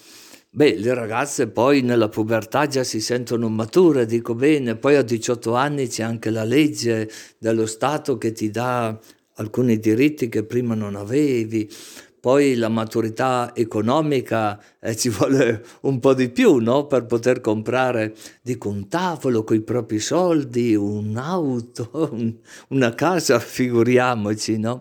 Beh, 0.56 0.78
le 0.78 0.94
ragazze 0.94 1.48
poi 1.48 1.82
nella 1.82 2.08
pubertà 2.08 2.66
già 2.66 2.82
si 2.82 2.98
sentono 3.02 3.50
mature, 3.50 4.06
dico 4.06 4.34
bene, 4.34 4.74
poi 4.74 4.96
a 4.96 5.02
18 5.02 5.54
anni 5.54 5.86
c'è 5.86 6.02
anche 6.02 6.30
la 6.30 6.44
legge 6.44 7.10
dello 7.36 7.66
Stato 7.66 8.16
che 8.16 8.32
ti 8.32 8.48
dà 8.48 8.98
alcuni 9.34 9.78
diritti 9.78 10.30
che 10.30 10.44
prima 10.44 10.74
non 10.74 10.96
avevi, 10.96 11.70
poi 12.18 12.54
la 12.54 12.70
maturità 12.70 13.52
economica 13.54 14.58
eh, 14.80 14.96
ci 14.96 15.10
vuole 15.10 15.62
un 15.82 16.00
po' 16.00 16.14
di 16.14 16.30
più 16.30 16.56
no? 16.56 16.86
per 16.86 17.04
poter 17.04 17.42
comprare 17.42 18.14
dico, 18.40 18.70
un 18.70 18.88
tavolo 18.88 19.44
con 19.44 19.56
i 19.56 19.60
propri 19.60 19.98
soldi, 19.98 20.74
un'auto, 20.74 21.90
un, 22.12 22.34
una 22.68 22.94
casa, 22.94 23.38
figuriamoci, 23.38 24.58
no? 24.58 24.80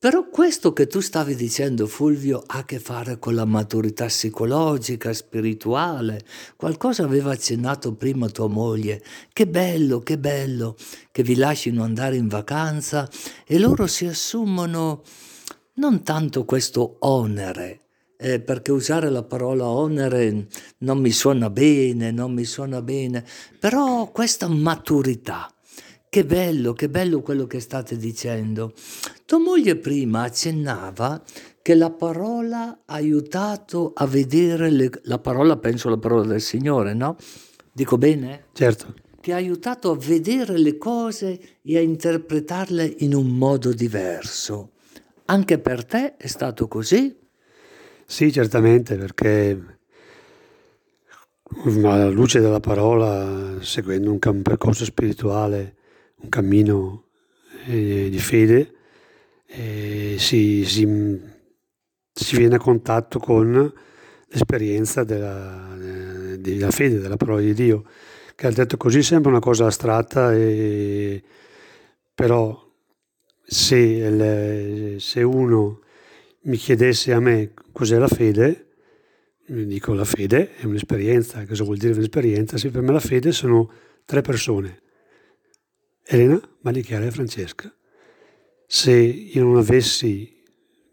Però 0.00 0.28
questo 0.28 0.72
che 0.72 0.86
tu 0.86 1.00
stavi 1.00 1.34
dicendo, 1.34 1.88
Fulvio, 1.88 2.44
ha 2.46 2.58
a 2.58 2.64
che 2.64 2.78
fare 2.78 3.18
con 3.18 3.34
la 3.34 3.44
maturità 3.44 4.06
psicologica, 4.06 5.12
spirituale. 5.12 6.24
Qualcosa 6.54 7.02
aveva 7.02 7.32
accennato 7.32 7.96
prima 7.96 8.28
tua 8.28 8.46
moglie. 8.46 9.02
Che 9.32 9.48
bello, 9.48 9.98
che 9.98 10.16
bello 10.16 10.76
che 11.10 11.24
vi 11.24 11.34
lasciano 11.34 11.82
andare 11.82 12.14
in 12.14 12.28
vacanza 12.28 13.10
e 13.44 13.58
loro 13.58 13.88
si 13.88 14.06
assumono 14.06 15.02
non 15.74 16.04
tanto 16.04 16.44
questo 16.44 16.98
onere, 17.00 17.80
eh, 18.18 18.38
perché 18.38 18.70
usare 18.70 19.10
la 19.10 19.24
parola 19.24 19.66
onere 19.66 20.46
non 20.78 21.00
mi 21.00 21.10
suona 21.10 21.50
bene, 21.50 22.12
non 22.12 22.32
mi 22.32 22.44
suona 22.44 22.82
bene, 22.82 23.24
però 23.58 24.12
questa 24.12 24.46
maturità 24.46 25.52
che 26.08 26.24
bello, 26.24 26.72
che 26.72 26.88
bello 26.88 27.20
quello 27.20 27.46
che 27.46 27.60
state 27.60 27.96
dicendo. 27.96 28.72
Tua 29.28 29.40
moglie 29.40 29.76
prima 29.76 30.22
accennava 30.22 31.22
che 31.60 31.74
la 31.74 31.90
parola 31.90 32.84
ha 32.86 32.94
aiutato 32.94 33.92
a 33.94 34.06
vedere 34.06 34.70
le, 34.70 34.90
la 35.02 35.18
parola, 35.18 35.58
penso 35.58 35.88
alla 35.88 35.98
parola 35.98 36.24
del 36.24 36.40
Signore, 36.40 36.94
no? 36.94 37.14
Dico 37.70 37.98
bene? 37.98 38.46
Certo. 38.54 38.94
Che 39.20 39.32
ha 39.34 39.36
aiutato 39.36 39.90
a 39.90 39.96
vedere 39.98 40.56
le 40.56 40.78
cose 40.78 41.58
e 41.60 41.76
a 41.76 41.82
interpretarle 41.82 42.94
in 43.00 43.12
un 43.12 43.26
modo 43.36 43.74
diverso. 43.74 44.70
Anche 45.26 45.58
per 45.58 45.84
te 45.84 46.16
è 46.16 46.26
stato 46.26 46.66
così? 46.66 47.14
Sì, 48.06 48.32
certamente, 48.32 48.96
perché 48.96 49.78
alla 51.82 52.08
luce 52.08 52.40
della 52.40 52.60
parola, 52.60 53.60
seguendo 53.60 54.10
un 54.10 54.40
percorso 54.40 54.86
spirituale, 54.86 55.76
un 56.22 56.30
cammino 56.30 57.08
eh, 57.66 58.08
di 58.10 58.18
fede, 58.20 58.72
si, 59.48 60.64
si, 60.64 61.20
si, 62.12 62.36
viene 62.36 62.56
a 62.56 62.58
contatto 62.58 63.18
con 63.18 63.72
l'esperienza 64.28 65.04
della, 65.04 65.74
della, 66.38 66.70
fede, 66.70 66.98
della 66.98 67.16
parola 67.16 67.40
di 67.40 67.54
Dio, 67.54 67.84
che 68.34 68.46
al 68.46 68.52
detto 68.52 68.76
così 68.76 69.02
sembra 69.02 69.30
una 69.30 69.40
cosa 69.40 69.66
astratta, 69.66 70.34
e, 70.34 71.22
però 72.14 72.66
se, 73.42 74.10
le, 74.10 74.96
se 75.00 75.22
uno 75.22 75.80
mi 76.42 76.56
chiedesse 76.56 77.12
a 77.12 77.20
me 77.20 77.54
cos'è 77.72 77.96
la 77.96 78.08
fede, 78.08 78.66
dico 79.46 79.94
la 79.94 80.04
fede 80.04 80.56
è 80.56 80.66
un'esperienza, 80.66 81.44
cosa 81.46 81.64
vuol 81.64 81.78
dire 81.78 81.94
un'esperienza? 81.94 82.58
Sì, 82.58 82.68
per 82.68 82.82
me 82.82 82.92
la 82.92 83.00
fede 83.00 83.32
sono 83.32 83.70
tre 84.04 84.20
persone 84.20 84.82
Elena, 86.10 86.40
Malichiara 86.62 87.04
e 87.04 87.10
Francesca. 87.10 87.70
Se 88.70 88.92
io 88.92 89.44
non 89.44 89.56
avessi, 89.56 90.42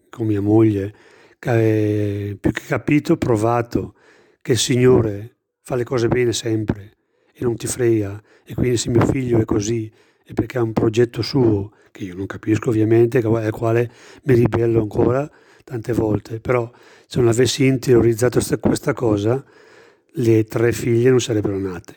con 0.09 0.27
mia 0.27 0.39
moglie, 0.39 0.95
più 1.37 2.51
che 2.51 2.61
capito, 2.65 3.17
provato 3.17 3.95
che 4.41 4.53
il 4.53 4.57
Signore 4.57 5.39
fa 5.61 5.75
le 5.75 5.83
cose 5.83 6.07
bene 6.07 6.31
sempre 6.31 6.93
e 7.33 7.43
non 7.43 7.57
ti 7.57 7.67
frega, 7.67 8.23
e 8.45 8.53
quindi 8.53 8.77
se 8.77 8.89
mio 8.89 9.05
figlio 9.05 9.41
è 9.41 9.43
così 9.43 9.91
è 10.23 10.31
perché 10.31 10.57
ha 10.57 10.61
un 10.61 10.71
progetto 10.71 11.21
suo, 11.21 11.73
che 11.91 12.05
io 12.05 12.15
non 12.15 12.27
capisco 12.27 12.69
ovviamente, 12.69 13.17
al 13.17 13.51
quale 13.51 13.91
mi 14.23 14.35
ribello 14.35 14.79
ancora 14.79 15.29
tante 15.65 15.91
volte, 15.91 16.39
però 16.39 16.71
se 17.05 17.19
non 17.19 17.27
avessi 17.27 17.65
interiorizzato 17.65 18.39
questa 18.57 18.93
cosa, 18.93 19.43
le 20.13 20.45
tre 20.45 20.71
figlie 20.71 21.09
non 21.09 21.19
sarebbero 21.19 21.59
nate. 21.59 21.95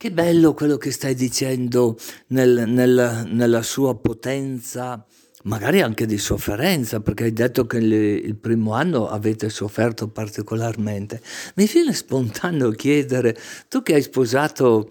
Che 0.00 0.12
bello 0.12 0.54
quello 0.54 0.76
che 0.76 0.92
stai 0.92 1.16
dicendo 1.16 1.98
nel, 2.28 2.68
nel, 2.68 3.28
nella 3.32 3.62
sua 3.62 3.96
potenza, 3.96 5.04
magari 5.42 5.80
anche 5.80 6.06
di 6.06 6.18
sofferenza, 6.18 7.00
perché 7.00 7.24
hai 7.24 7.32
detto 7.32 7.66
che 7.66 7.78
il, 7.78 7.92
il 7.92 8.36
primo 8.36 8.74
anno 8.74 9.08
avete 9.08 9.48
sofferto 9.48 10.06
particolarmente. 10.06 11.20
Mi 11.56 11.64
viene 11.66 11.92
spontaneo 11.92 12.70
chiedere, 12.70 13.36
tu 13.66 13.82
che 13.82 13.94
hai 13.94 14.02
sposato 14.02 14.88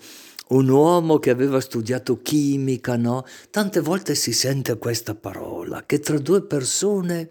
un 0.49 0.67
uomo 0.67 1.19
che 1.19 1.29
aveva 1.29 1.61
studiato 1.61 2.19
chimica, 2.21 2.97
no? 2.97 3.23
Tante 3.49 3.79
volte 3.79 4.13
si 4.13 4.33
sente 4.33 4.77
questa 4.77 5.15
parola, 5.15 5.85
che 5.85 5.99
tra 5.99 6.19
due 6.19 6.43
persone 6.43 7.29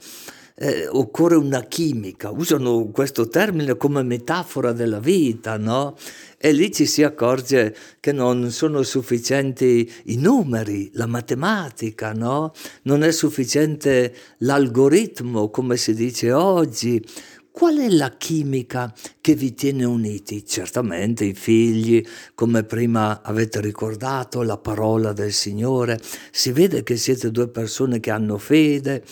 eh, 0.59 0.89
occorre 0.89 1.37
una 1.37 1.63
chimica, 1.65 2.31
usano 2.31 2.89
questo 2.91 3.29
termine 3.29 3.77
come 3.77 4.03
metafora 4.03 4.73
della 4.73 5.01
vita, 5.01 5.59
no? 5.59 5.97
E 6.39 6.53
lì 6.53 6.73
ci 6.73 6.87
si 6.87 7.03
accorge 7.03 7.75
che 8.01 8.13
non 8.13 8.51
sono 8.51 8.83
sufficienti 8.83 9.91
i 10.07 10.17
numeri, 10.17 10.91
la 10.95 11.07
matematica, 11.07 12.13
no? 12.13 12.53
Non 12.83 13.03
è 13.03 13.13
sufficiente 13.13 14.15
l'algoritmo, 14.39 15.51
come 15.51 15.77
si 15.77 15.95
dice 15.95 16.33
oggi. 16.33 17.05
Qual 17.51 17.79
è 17.79 17.89
la 17.89 18.15
chimica 18.19 18.93
che 19.19 19.35
vi 19.35 19.55
tiene 19.55 19.85
uniti? 19.85 20.45
Certamente 20.45 21.25
i 21.25 21.33
figli, 21.33 22.05
come 22.35 22.64
prima 22.64 23.23
avete 23.23 23.62
ricordato, 23.62 24.42
la 24.42 24.59
parola 24.59 25.14
del 25.14 25.33
Signore. 25.33 25.99
Si 26.31 26.53
vede 26.53 26.83
che 26.83 26.97
siete 26.97 27.31
due 27.31 27.49
persone 27.49 27.99
che 27.99 28.11
hanno 28.11 28.37
fede. 28.37 29.03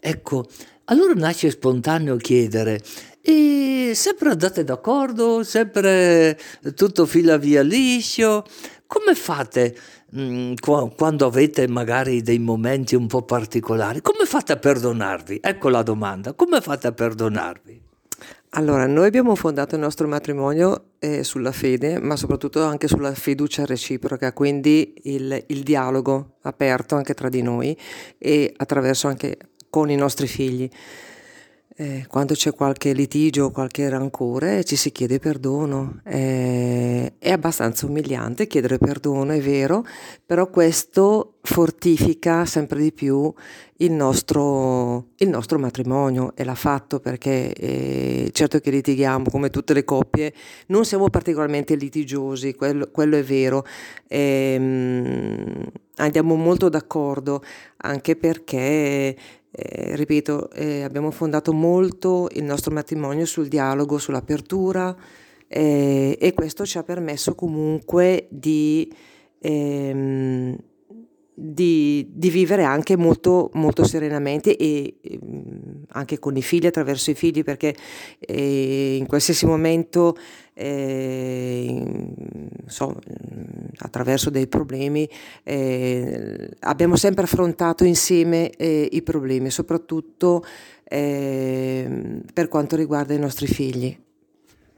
Ecco, 0.00 0.48
allora 0.86 1.14
nasce 1.14 1.50
spontaneo 1.50 2.16
chiedere, 2.16 2.80
e 3.20 3.92
sempre 3.94 4.30
andate 4.30 4.64
d'accordo, 4.64 5.42
sempre 5.42 6.38
tutto 6.74 7.06
fila 7.06 7.38
via 7.38 7.62
liscio, 7.62 8.44
come 8.86 9.14
fate 9.14 9.74
mh, 10.10 10.22
mm, 10.22 10.52
quando 10.96 11.26
avete 11.26 11.66
magari 11.66 12.20
dei 12.20 12.38
momenti 12.38 12.94
un 12.94 13.06
po' 13.06 13.22
particolari? 13.22 14.02
Come 14.02 14.26
fate 14.26 14.52
a 14.52 14.56
perdonarvi? 14.56 15.40
Ecco 15.42 15.70
la 15.70 15.82
domanda, 15.82 16.34
come 16.34 16.60
fate 16.60 16.86
a 16.86 16.92
perdonarvi? 16.92 17.82
Allora, 18.56 18.86
noi 18.86 19.06
abbiamo 19.06 19.34
fondato 19.34 19.74
il 19.74 19.80
nostro 19.80 20.06
matrimonio 20.06 20.90
eh, 21.00 21.24
sulla 21.24 21.50
fede, 21.50 21.98
ma 21.98 22.14
soprattutto 22.14 22.62
anche 22.62 22.86
sulla 22.86 23.12
fiducia 23.12 23.64
reciproca, 23.64 24.32
quindi 24.32 24.94
il, 25.04 25.44
il 25.48 25.62
dialogo 25.64 26.36
aperto 26.42 26.94
anche 26.94 27.14
tra 27.14 27.28
di 27.28 27.42
noi 27.42 27.76
e 28.16 28.52
attraverso 28.56 29.08
anche 29.08 29.36
con 29.74 29.90
i 29.90 29.96
nostri 29.96 30.28
figli. 30.28 30.70
Eh, 31.76 32.04
quando 32.06 32.34
c'è 32.34 32.52
qualche 32.54 32.92
litigio 32.92 33.50
qualche 33.50 33.88
rancore 33.88 34.62
ci 34.62 34.76
si 34.76 34.92
chiede 34.92 35.18
perdono. 35.18 36.00
Eh, 36.04 37.14
è 37.18 37.32
abbastanza 37.32 37.86
umiliante 37.86 38.46
chiedere 38.46 38.78
perdono, 38.78 39.32
è 39.32 39.40
vero, 39.40 39.84
però 40.24 40.48
questo 40.48 41.38
fortifica 41.42 42.44
sempre 42.44 42.78
di 42.78 42.92
più 42.92 43.34
il 43.78 43.90
nostro, 43.90 45.06
il 45.16 45.28
nostro 45.28 45.58
matrimonio 45.58 46.36
e 46.36 46.44
l'ha 46.44 46.54
fatto 46.54 47.00
perché 47.00 47.52
eh, 47.52 48.30
certo 48.30 48.60
che 48.60 48.70
litighiamo 48.70 49.28
come 49.28 49.50
tutte 49.50 49.74
le 49.74 49.82
coppie, 49.82 50.32
non 50.68 50.84
siamo 50.84 51.10
particolarmente 51.10 51.74
litigiosi, 51.74 52.54
quello, 52.54 52.88
quello 52.92 53.16
è 53.16 53.24
vero. 53.24 53.64
Ehm, 54.06 55.66
andiamo 55.96 56.36
molto 56.36 56.68
d'accordo 56.68 57.42
anche 57.78 58.14
perché 58.14 59.16
eh, 59.56 59.94
ripeto, 59.94 60.50
eh, 60.50 60.82
abbiamo 60.82 61.12
fondato 61.12 61.52
molto 61.52 62.28
il 62.32 62.42
nostro 62.42 62.74
matrimonio 62.74 63.24
sul 63.24 63.46
dialogo, 63.46 63.98
sull'apertura 63.98 64.96
eh, 65.46 66.16
e 66.20 66.32
questo 66.32 66.66
ci 66.66 66.78
ha 66.78 66.82
permesso 66.82 67.36
comunque 67.36 68.26
di, 68.30 68.92
ehm, 69.38 70.56
di, 71.32 72.08
di 72.10 72.30
vivere 72.30 72.64
anche 72.64 72.96
molto, 72.96 73.50
molto 73.52 73.84
serenamente 73.84 74.56
e 74.56 74.96
ehm, 75.00 75.84
anche 75.90 76.18
con 76.18 76.36
i 76.36 76.42
figli, 76.42 76.66
attraverso 76.66 77.12
i 77.12 77.14
figli, 77.14 77.44
perché 77.44 77.76
eh, 78.18 78.96
in 78.96 79.06
qualsiasi 79.06 79.46
momento 79.46 80.16
eh, 80.54 81.82
so, 82.66 82.98
attraverso 83.78 84.30
dei 84.30 84.46
problemi, 84.46 85.08
eh, 85.42 86.50
abbiamo 86.60 86.96
sempre 86.96 87.24
affrontato 87.24 87.84
insieme 87.84 88.50
eh, 88.50 88.88
i 88.90 89.02
problemi, 89.02 89.50
soprattutto 89.50 90.44
per 90.86 92.46
quanto 92.48 92.76
riguarda 92.76 93.14
i 93.14 93.18
nostri 93.18 93.48
figli. 93.48 93.98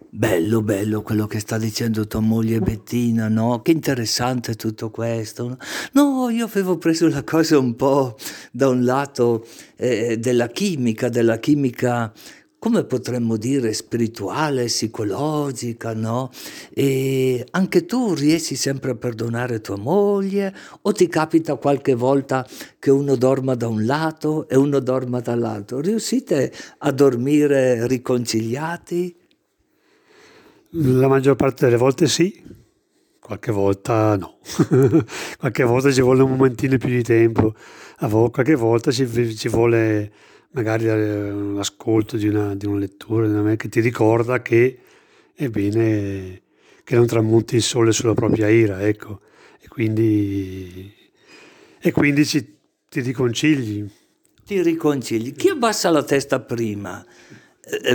Bello, 0.08 0.62
bello 0.62 1.02
quello 1.02 1.26
che 1.26 1.40
sta 1.40 1.58
dicendo 1.58 2.06
tua 2.06 2.20
moglie 2.20 2.60
Bettina, 2.60 3.28
no? 3.28 3.60
Che 3.60 3.70
interessante 3.70 4.54
tutto 4.54 4.90
questo. 4.90 5.58
No, 5.92 6.30
io 6.30 6.46
avevo 6.46 6.78
preso 6.78 7.06
la 7.06 7.22
cosa 7.22 7.58
un 7.58 7.74
po' 7.74 8.16
da 8.50 8.68
un 8.68 8.82
lato 8.82 9.46
eh, 9.76 10.16
della 10.16 10.46
chimica, 10.46 11.10
della 11.10 11.36
chimica 11.36 12.10
come 12.66 12.83
potremmo 12.83 13.37
dire, 13.37 13.72
spirituale, 13.72 14.64
psicologica, 14.64 15.94
no? 15.94 16.33
E 16.74 17.46
anche 17.52 17.87
tu 17.87 18.12
riesci 18.12 18.57
sempre 18.57 18.90
a 18.90 18.96
perdonare 18.96 19.61
tua 19.61 19.76
moglie 19.76 20.52
o 20.83 20.90
ti 20.90 21.07
capita 21.07 21.55
qualche 21.55 21.94
volta 21.94 22.44
che 22.81 22.90
uno 22.90 23.14
dorma 23.14 23.55
da 23.55 23.68
un 23.68 23.87
lato 23.87 24.48
e 24.48 24.57
uno 24.57 24.81
dorma 24.81 25.20
dall'altro? 25.20 25.79
Riuscite 25.79 26.52
a 26.79 26.90
dormire 26.90 27.87
riconciliati? 27.87 29.14
La 30.70 31.07
maggior 31.07 31.37
parte 31.37 31.66
delle 31.66 31.76
volte 31.76 32.09
sì, 32.09 32.42
qualche 33.20 33.52
volta 33.52 34.16
no, 34.16 34.38
qualche 35.38 35.62
volta 35.62 35.92
ci 35.92 36.00
vuole 36.00 36.24
un 36.24 36.31
momentino 36.31 36.76
più 36.79 36.88
di 36.88 37.05
tempo, 37.05 37.55
qualche 37.96 38.57
volta 38.57 38.90
ci, 38.90 39.37
ci 39.37 39.48
vuole 39.48 40.11
magari 40.56 40.86
l'ascolto 40.86 42.16
di 42.16 42.28
una, 42.28 42.54
di 42.54 42.64
una 42.64 42.78
lettura 42.78 43.28
di 43.28 43.34
una, 43.34 43.56
che 43.56 43.68
ti 43.68 43.80
ricorda 43.80 44.40
che 44.40 44.78
è 45.34 45.48
bene 45.48 46.40
che 46.82 46.96
non 46.96 47.06
tramonti 47.06 47.56
il 47.56 47.62
sole 47.62 47.92
sulla 47.92 48.14
propria 48.14 48.48
ira, 48.48 48.80
ecco, 48.80 49.20
e 49.60 49.68
quindi, 49.68 50.94
e 51.78 51.92
quindi 51.92 52.24
ci, 52.24 52.56
ti 52.88 53.00
riconcili. 53.00 53.90
Ti 54.46 54.62
riconcili. 54.62 55.32
Chi 55.32 55.48
abbassa 55.48 55.90
la 55.90 56.04
testa 56.04 56.40
prima? 56.40 57.04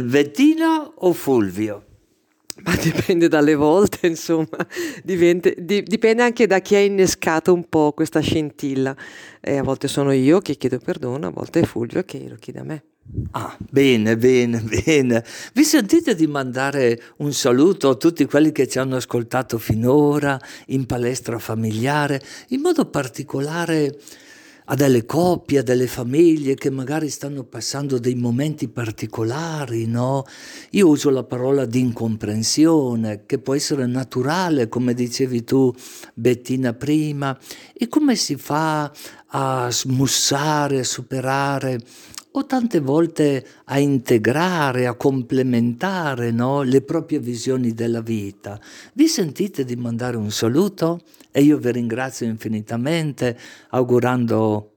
Bettina 0.04 0.84
o 0.84 1.14
Fulvio? 1.14 1.86
Ma 2.64 2.76
dipende 2.76 3.28
dalle 3.28 3.56
volte, 3.56 4.08
insomma, 4.08 4.66
dipende, 5.04 5.56
di, 5.58 5.84
dipende, 5.84 6.22
anche 6.24 6.48
da 6.48 6.60
chi 6.60 6.76
ha 6.76 6.80
innescato 6.80 7.54
un 7.54 7.68
po' 7.68 7.94
questa 7.94 8.20
scintilla. 8.20 8.96
E 9.40 9.58
a 9.58 9.64
volte 9.64 9.88
sono 9.88 10.12
io 10.12 10.40
che 10.40 10.56
chiedo 10.56 10.78
perdono, 10.78 11.28
a 11.28 11.32
volte 11.32 11.62
è 11.62 11.66
Fulvio 11.66 12.04
che 12.04 12.26
lo 12.28 12.36
chiede 12.36 12.60
a 12.60 12.64
me. 12.64 12.84
Ah, 13.32 13.58
bene, 13.60 14.16
bene, 14.18 14.62
bene. 14.86 15.24
Vi 15.54 15.64
sentite 15.64 16.16
di 16.16 16.28
mandare 16.28 17.02
un 17.18 17.34
saluto 17.34 17.90
a 17.90 17.96
tutti 17.96 18.26
quelli 18.26 18.52
che 18.52 18.68
ci 18.68 18.80
hanno 18.80 18.96
ascoltato 18.96 19.58
finora 19.58 20.40
in 20.68 20.86
palestra 20.86 21.40
familiare, 21.40 22.22
in 22.50 22.62
modo 22.62 22.86
particolare 22.86 23.98
a 24.72 24.76
delle 24.76 25.06
coppie, 25.06 25.60
a 25.60 25.64
delle 25.64 25.86
famiglie 25.86 26.56
che 26.56 26.70
magari 26.70 27.10
stanno 27.10 27.44
passando 27.44 28.00
dei 28.00 28.16
momenti 28.16 28.70
particolari, 28.70 29.86
no? 29.86 30.24
Io 30.72 30.88
uso 30.88 31.10
la 31.10 31.26
parola 31.26 31.66
di 31.66 31.82
incomprensione, 31.82 33.26
che 33.26 33.38
può 33.40 33.54
essere 33.54 33.86
naturale, 33.86 34.70
come 34.70 34.94
dicevi 34.94 35.44
tu, 35.44 35.74
Bettina, 36.14 36.74
prima, 36.74 37.38
e 37.74 37.90
come 37.90 38.16
si 38.16 38.38
fa 38.38 38.90
a 39.28 39.70
smussare, 39.70 40.80
a 40.80 40.86
superare 40.86 41.80
o 42.34 42.46
tante 42.46 42.80
volte 42.80 43.46
a 43.66 43.78
integrare, 43.80 44.88
a 44.88 44.94
complementare 44.94 46.32
no? 46.32 46.62
le 46.62 46.82
proprie 46.82 47.20
visioni 47.20 47.74
della 47.74 48.02
vita. 48.02 48.60
Vi 48.94 49.08
sentite 49.08 49.66
di 49.66 49.76
mandare 49.76 50.18
un 50.18 50.32
saluto? 50.32 51.02
E 51.32 51.42
io 51.42 51.58
vi 51.58 51.72
ringrazio 51.72 52.26
infinitamente 52.26 53.38
augurando 53.70 54.72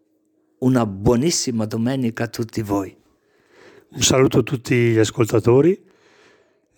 una 0.59 0.87
buonissima 0.87 1.65
domenica 1.67 2.25
a 2.25 2.29
tutti 2.29 2.63
voi. 2.63 2.97
Un 3.91 4.03
saluto 4.03 4.39
a 4.39 4.43
tutti 4.43 4.75
gli 4.75 4.99
ascoltatori, 4.99 5.81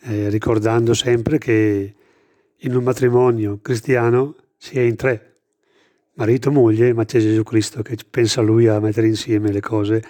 eh, 0.01 0.29
ricordando 0.29 0.93
sempre 0.93 1.39
che 1.39 1.95
in 2.57 2.75
un 2.75 2.83
matrimonio 2.83 3.59
cristiano 3.63 4.37
si 4.59 4.79
è 4.79 4.83
in 4.83 4.97
tre, 4.97 5.37
marito, 6.15 6.51
moglie, 6.51 6.93
ma 6.93 7.05
c'è 7.05 7.21
Gesù 7.21 7.43
Cristo 7.43 7.83
che 7.83 7.97
pensa 8.09 8.41
lui 8.41 8.67
a 8.67 8.81
mettere 8.81 9.07
insieme 9.07 9.53
le 9.53 9.61
cose 9.61 10.03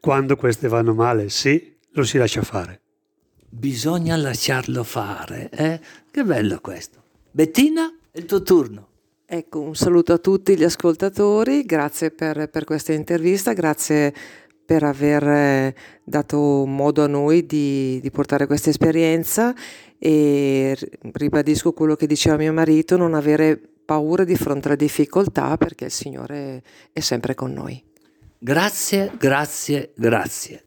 quando 0.00 0.36
queste 0.36 0.68
vanno 0.68 0.94
male, 0.94 1.28
sì, 1.28 1.76
lo 1.92 2.04
si 2.04 2.18
lascia 2.18 2.42
fare. 2.42 2.80
Bisogna 3.48 4.16
lasciarlo 4.16 4.84
fare, 4.84 5.48
eh? 5.50 5.80
Che 6.10 6.24
bello 6.24 6.60
questo. 6.60 7.02
Bettina, 7.30 7.92
è 8.10 8.18
il 8.18 8.26
tuo 8.26 8.42
turno. 8.42 8.86
Ecco, 9.24 9.60
un 9.60 9.74
saluto 9.74 10.12
a 10.12 10.18
tutti 10.18 10.56
gli 10.56 10.64
ascoltatori, 10.64 11.64
grazie 11.64 12.10
per, 12.10 12.48
per 12.48 12.64
questa 12.64 12.92
intervista, 12.92 13.52
grazie 13.52 14.12
per 14.64 14.82
aver 14.82 15.22
eh, 15.26 15.74
dato 16.04 16.64
modo 16.66 17.02
a 17.02 17.06
noi 17.06 17.46
di, 17.46 18.00
di, 18.00 18.10
portare 18.10 18.46
questa 18.46 18.68
esperienza 18.68 19.54
e 19.98 20.76
ribadisco 21.12 21.72
quello 21.72 21.94
che 21.94 22.06
diceva 22.06 22.36
mio 22.36 22.52
marito, 22.52 22.98
non 22.98 23.14
avere 23.14 23.58
paura 23.84 24.24
di 24.24 24.36
fronte 24.36 24.68
alle 24.68 24.76
difficoltà 24.76 25.56
perché 25.56 25.86
il 25.86 25.90
Signore 25.90 26.62
è 26.92 27.00
sempre 27.00 27.34
con 27.34 27.52
noi. 27.52 27.82
Grazie, 28.40 29.10
grazie, 29.18 29.92
grazie. 29.96 30.64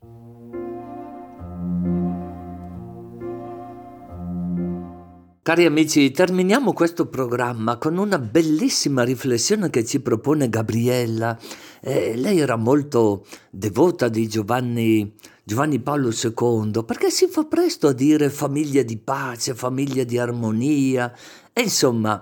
Cari 5.42 5.66
amici, 5.66 6.12
terminiamo 6.12 6.74
questo 6.74 7.08
programma 7.08 7.78
con 7.78 7.98
una 7.98 8.20
bellissima 8.20 9.04
riflessione 9.04 9.70
che 9.70 9.86
ci 9.86 10.02
propone 10.02 10.50
Gabriella. 10.50 11.40
Eh, 11.80 12.18
lei 12.18 12.40
era 12.40 12.58
molto 12.58 13.26
devota 13.50 14.10
di 14.10 14.28
Giovanni, 14.28 15.16
Giovanni 15.46 15.80
Paolo 15.80 16.10
II 16.12 16.84
perché 16.86 17.10
si 17.10 17.28
fa 17.28 17.46
presto 17.46 17.88
a 17.88 17.94
dire 17.94 18.30
famiglia 18.30 18.84
di 18.84 18.98
pace, 18.98 19.56
famiglia 19.56 20.04
di 20.04 20.18
armonia 20.18 21.12
e 21.54 21.62
insomma 21.62 22.22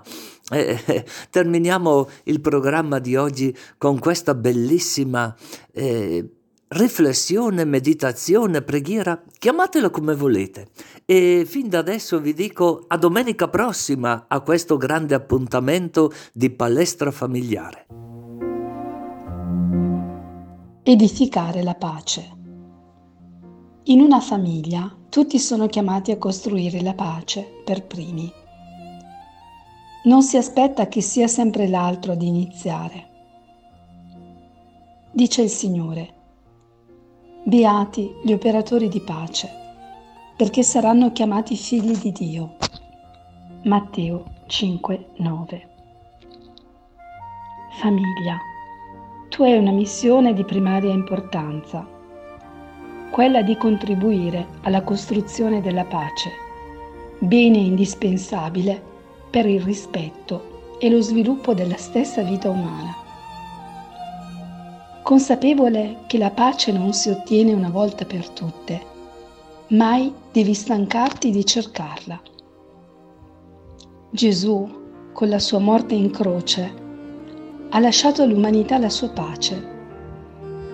eh, 0.50 1.04
terminiamo 1.30 2.08
il 2.24 2.40
programma 2.40 2.98
di 2.98 3.16
oggi 3.16 3.56
con 3.78 3.98
questa 3.98 4.34
bellissima 4.34 5.34
eh, 5.72 6.28
riflessione, 6.72 7.64
meditazione, 7.64 8.62
preghiera, 8.62 9.20
chiamatela 9.38 9.90
come 9.90 10.14
volete. 10.14 10.68
E 11.04 11.44
fin 11.46 11.68
da 11.68 11.78
adesso 11.78 12.20
vi 12.20 12.32
dico 12.32 12.84
a 12.86 12.96
domenica 12.96 13.48
prossima 13.48 14.26
a 14.28 14.40
questo 14.40 14.76
grande 14.76 15.14
appuntamento 15.14 16.12
di 16.32 16.50
palestra 16.50 17.10
familiare. 17.10 17.86
Edificare 20.82 21.62
la 21.62 21.74
pace. 21.74 22.38
In 23.84 24.00
una 24.00 24.20
famiglia 24.20 24.94
tutti 25.08 25.38
sono 25.38 25.66
chiamati 25.66 26.12
a 26.12 26.18
costruire 26.18 26.80
la 26.82 26.94
pace 26.94 27.62
per 27.64 27.84
primi 27.86 28.32
non 30.04 30.22
si 30.22 30.38
aspetta 30.38 30.88
che 30.88 31.02
sia 31.02 31.28
sempre 31.28 31.68
l'altro 31.68 32.12
ad 32.12 32.22
iniziare. 32.22 33.08
Dice 35.12 35.42
il 35.42 35.50
Signore, 35.50 36.08
beati 37.44 38.10
gli 38.22 38.32
operatori 38.32 38.88
di 38.88 39.00
pace, 39.00 39.50
perché 40.36 40.62
saranno 40.62 41.12
chiamati 41.12 41.54
figli 41.54 41.96
di 41.96 42.12
Dio. 42.12 42.56
Matteo 43.64 44.24
5, 44.46 45.06
9. 45.16 45.68
Famiglia, 47.78 48.38
tu 49.28 49.42
hai 49.42 49.58
una 49.58 49.72
missione 49.72 50.32
di 50.32 50.44
primaria 50.44 50.92
importanza, 50.92 51.86
quella 53.10 53.42
di 53.42 53.56
contribuire 53.58 54.46
alla 54.62 54.82
costruzione 54.82 55.60
della 55.60 55.84
pace, 55.84 56.30
bene 57.18 57.58
indispensabile 57.58 58.89
per 59.30 59.46
il 59.46 59.62
rispetto 59.62 60.76
e 60.80 60.90
lo 60.90 61.00
sviluppo 61.00 61.54
della 61.54 61.76
stessa 61.76 62.22
vita 62.22 62.48
umana. 62.48 62.96
Consapevole 65.02 66.04
che 66.06 66.18
la 66.18 66.30
pace 66.30 66.72
non 66.72 66.92
si 66.92 67.10
ottiene 67.10 67.52
una 67.52 67.70
volta 67.70 68.04
per 68.04 68.28
tutte, 68.30 68.80
mai 69.68 70.12
devi 70.32 70.52
stancarti 70.52 71.30
di 71.30 71.44
cercarla. 71.44 72.20
Gesù, 74.10 74.78
con 75.12 75.28
la 75.28 75.38
sua 75.38 75.58
morte 75.58 75.94
in 75.94 76.10
croce, 76.10 76.88
ha 77.68 77.78
lasciato 77.78 78.22
all'umanità 78.22 78.78
la 78.78 78.88
sua 78.88 79.10
pace, 79.10 79.78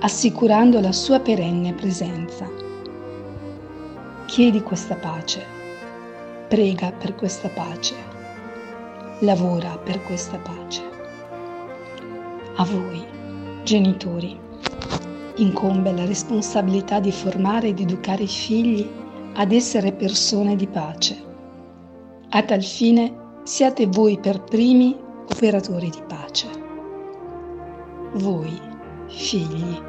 assicurando 0.00 0.80
la 0.80 0.92
sua 0.92 1.20
perenne 1.20 1.74
presenza. 1.74 2.48
Chiedi 4.26 4.62
questa 4.62 4.94
pace, 4.94 5.44
prega 6.48 6.92
per 6.92 7.14
questa 7.14 7.48
pace 7.48 8.05
lavora 9.20 9.78
per 9.78 10.02
questa 10.02 10.36
pace. 10.36 10.82
A 12.56 12.64
voi, 12.64 13.02
genitori, 13.64 14.38
incombe 15.36 15.92
la 15.92 16.04
responsabilità 16.04 17.00
di 17.00 17.12
formare 17.12 17.68
ed 17.68 17.80
educare 17.80 18.24
i 18.24 18.28
figli 18.28 18.86
ad 19.34 19.52
essere 19.52 19.92
persone 19.92 20.54
di 20.54 20.66
pace. 20.66 21.24
A 22.30 22.42
tal 22.42 22.62
fine 22.62 23.40
siate 23.44 23.86
voi 23.86 24.18
per 24.18 24.42
primi 24.42 24.94
operatori 25.30 25.88
di 25.88 26.02
pace. 26.06 26.48
Voi, 28.14 28.60
figli, 29.06 29.80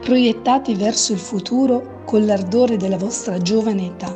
proiettati 0.00 0.74
verso 0.74 1.12
il 1.12 1.18
futuro 1.18 2.02
con 2.04 2.24
l'ardore 2.24 2.76
della 2.76 2.98
vostra 2.98 3.38
giovane 3.38 3.86
età, 3.86 4.14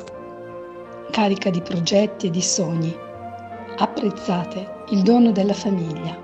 carica 1.11 1.51
di 1.51 1.61
progetti 1.61 2.29
e 2.29 2.31
di 2.31 2.43
sogni 2.43 3.11
apprezzate 3.77 4.85
il 4.91 5.03
dono 5.03 5.33
della 5.33 5.55
famiglia. 5.55 6.17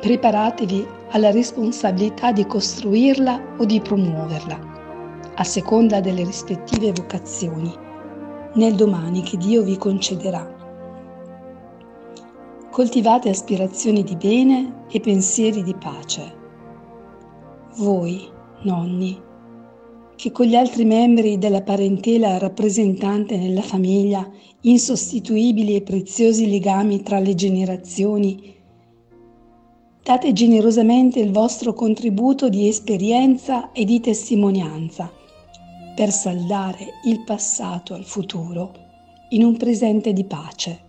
Preparatevi 0.00 0.86
alla 1.10 1.30
responsabilità 1.30 2.32
di 2.32 2.46
costruirla 2.46 3.56
o 3.58 3.64
di 3.64 3.80
promuoverla, 3.80 4.58
a 5.34 5.44
seconda 5.44 6.00
delle 6.00 6.24
rispettive 6.24 6.92
vocazioni, 6.92 7.72
nel 8.54 8.74
domani 8.74 9.22
che 9.22 9.36
Dio 9.36 9.62
vi 9.62 9.76
concederà. 9.76 10.58
Coltivate 12.70 13.28
aspirazioni 13.28 14.02
di 14.02 14.16
bene 14.16 14.84
e 14.90 15.00
pensieri 15.00 15.62
di 15.62 15.74
pace. 15.74 16.38
Voi, 17.76 18.28
nonni, 18.62 19.20
che 20.20 20.32
con 20.32 20.44
gli 20.44 20.54
altri 20.54 20.84
membri 20.84 21.38
della 21.38 21.62
parentela 21.62 22.36
rappresentante 22.36 23.38
nella 23.38 23.62
famiglia 23.62 24.30
insostituibili 24.60 25.74
e 25.76 25.80
preziosi 25.80 26.50
legami 26.50 27.02
tra 27.02 27.18
le 27.18 27.34
generazioni, 27.34 28.58
Date 30.02 30.32
generosamente 30.32 31.20
il 31.20 31.30
vostro 31.30 31.72
contributo 31.72 32.48
di 32.48 32.68
esperienza 32.68 33.70
e 33.72 33.84
di 33.84 34.00
testimonianza 34.00 35.10
per 35.94 36.10
saldare 36.10 37.00
il 37.04 37.22
passato 37.22 37.94
al 37.94 38.04
futuro 38.04 38.72
in 39.30 39.44
un 39.44 39.56
presente 39.56 40.12
di 40.12 40.24
pace. 40.24 40.80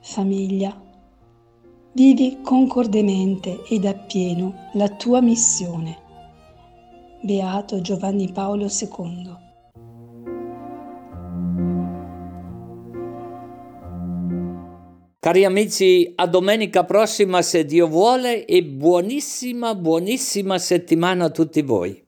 Famiglia, 0.00 0.74
vivi 1.92 2.38
concordemente 2.42 3.62
ed 3.68 3.84
appieno 3.84 4.70
la 4.72 4.88
tua 4.88 5.20
missione. 5.20 6.03
Beato 7.24 7.80
Giovanni 7.80 8.30
Paolo 8.30 8.66
II. 8.66 9.34
Cari 15.20 15.44
amici, 15.46 16.12
a 16.16 16.26
domenica 16.26 16.84
prossima 16.84 17.40
se 17.40 17.64
Dio 17.64 17.88
vuole 17.88 18.44
e 18.44 18.62
buonissima, 18.62 19.74
buonissima 19.74 20.58
settimana 20.58 21.24
a 21.24 21.30
tutti 21.30 21.62
voi. 21.62 21.98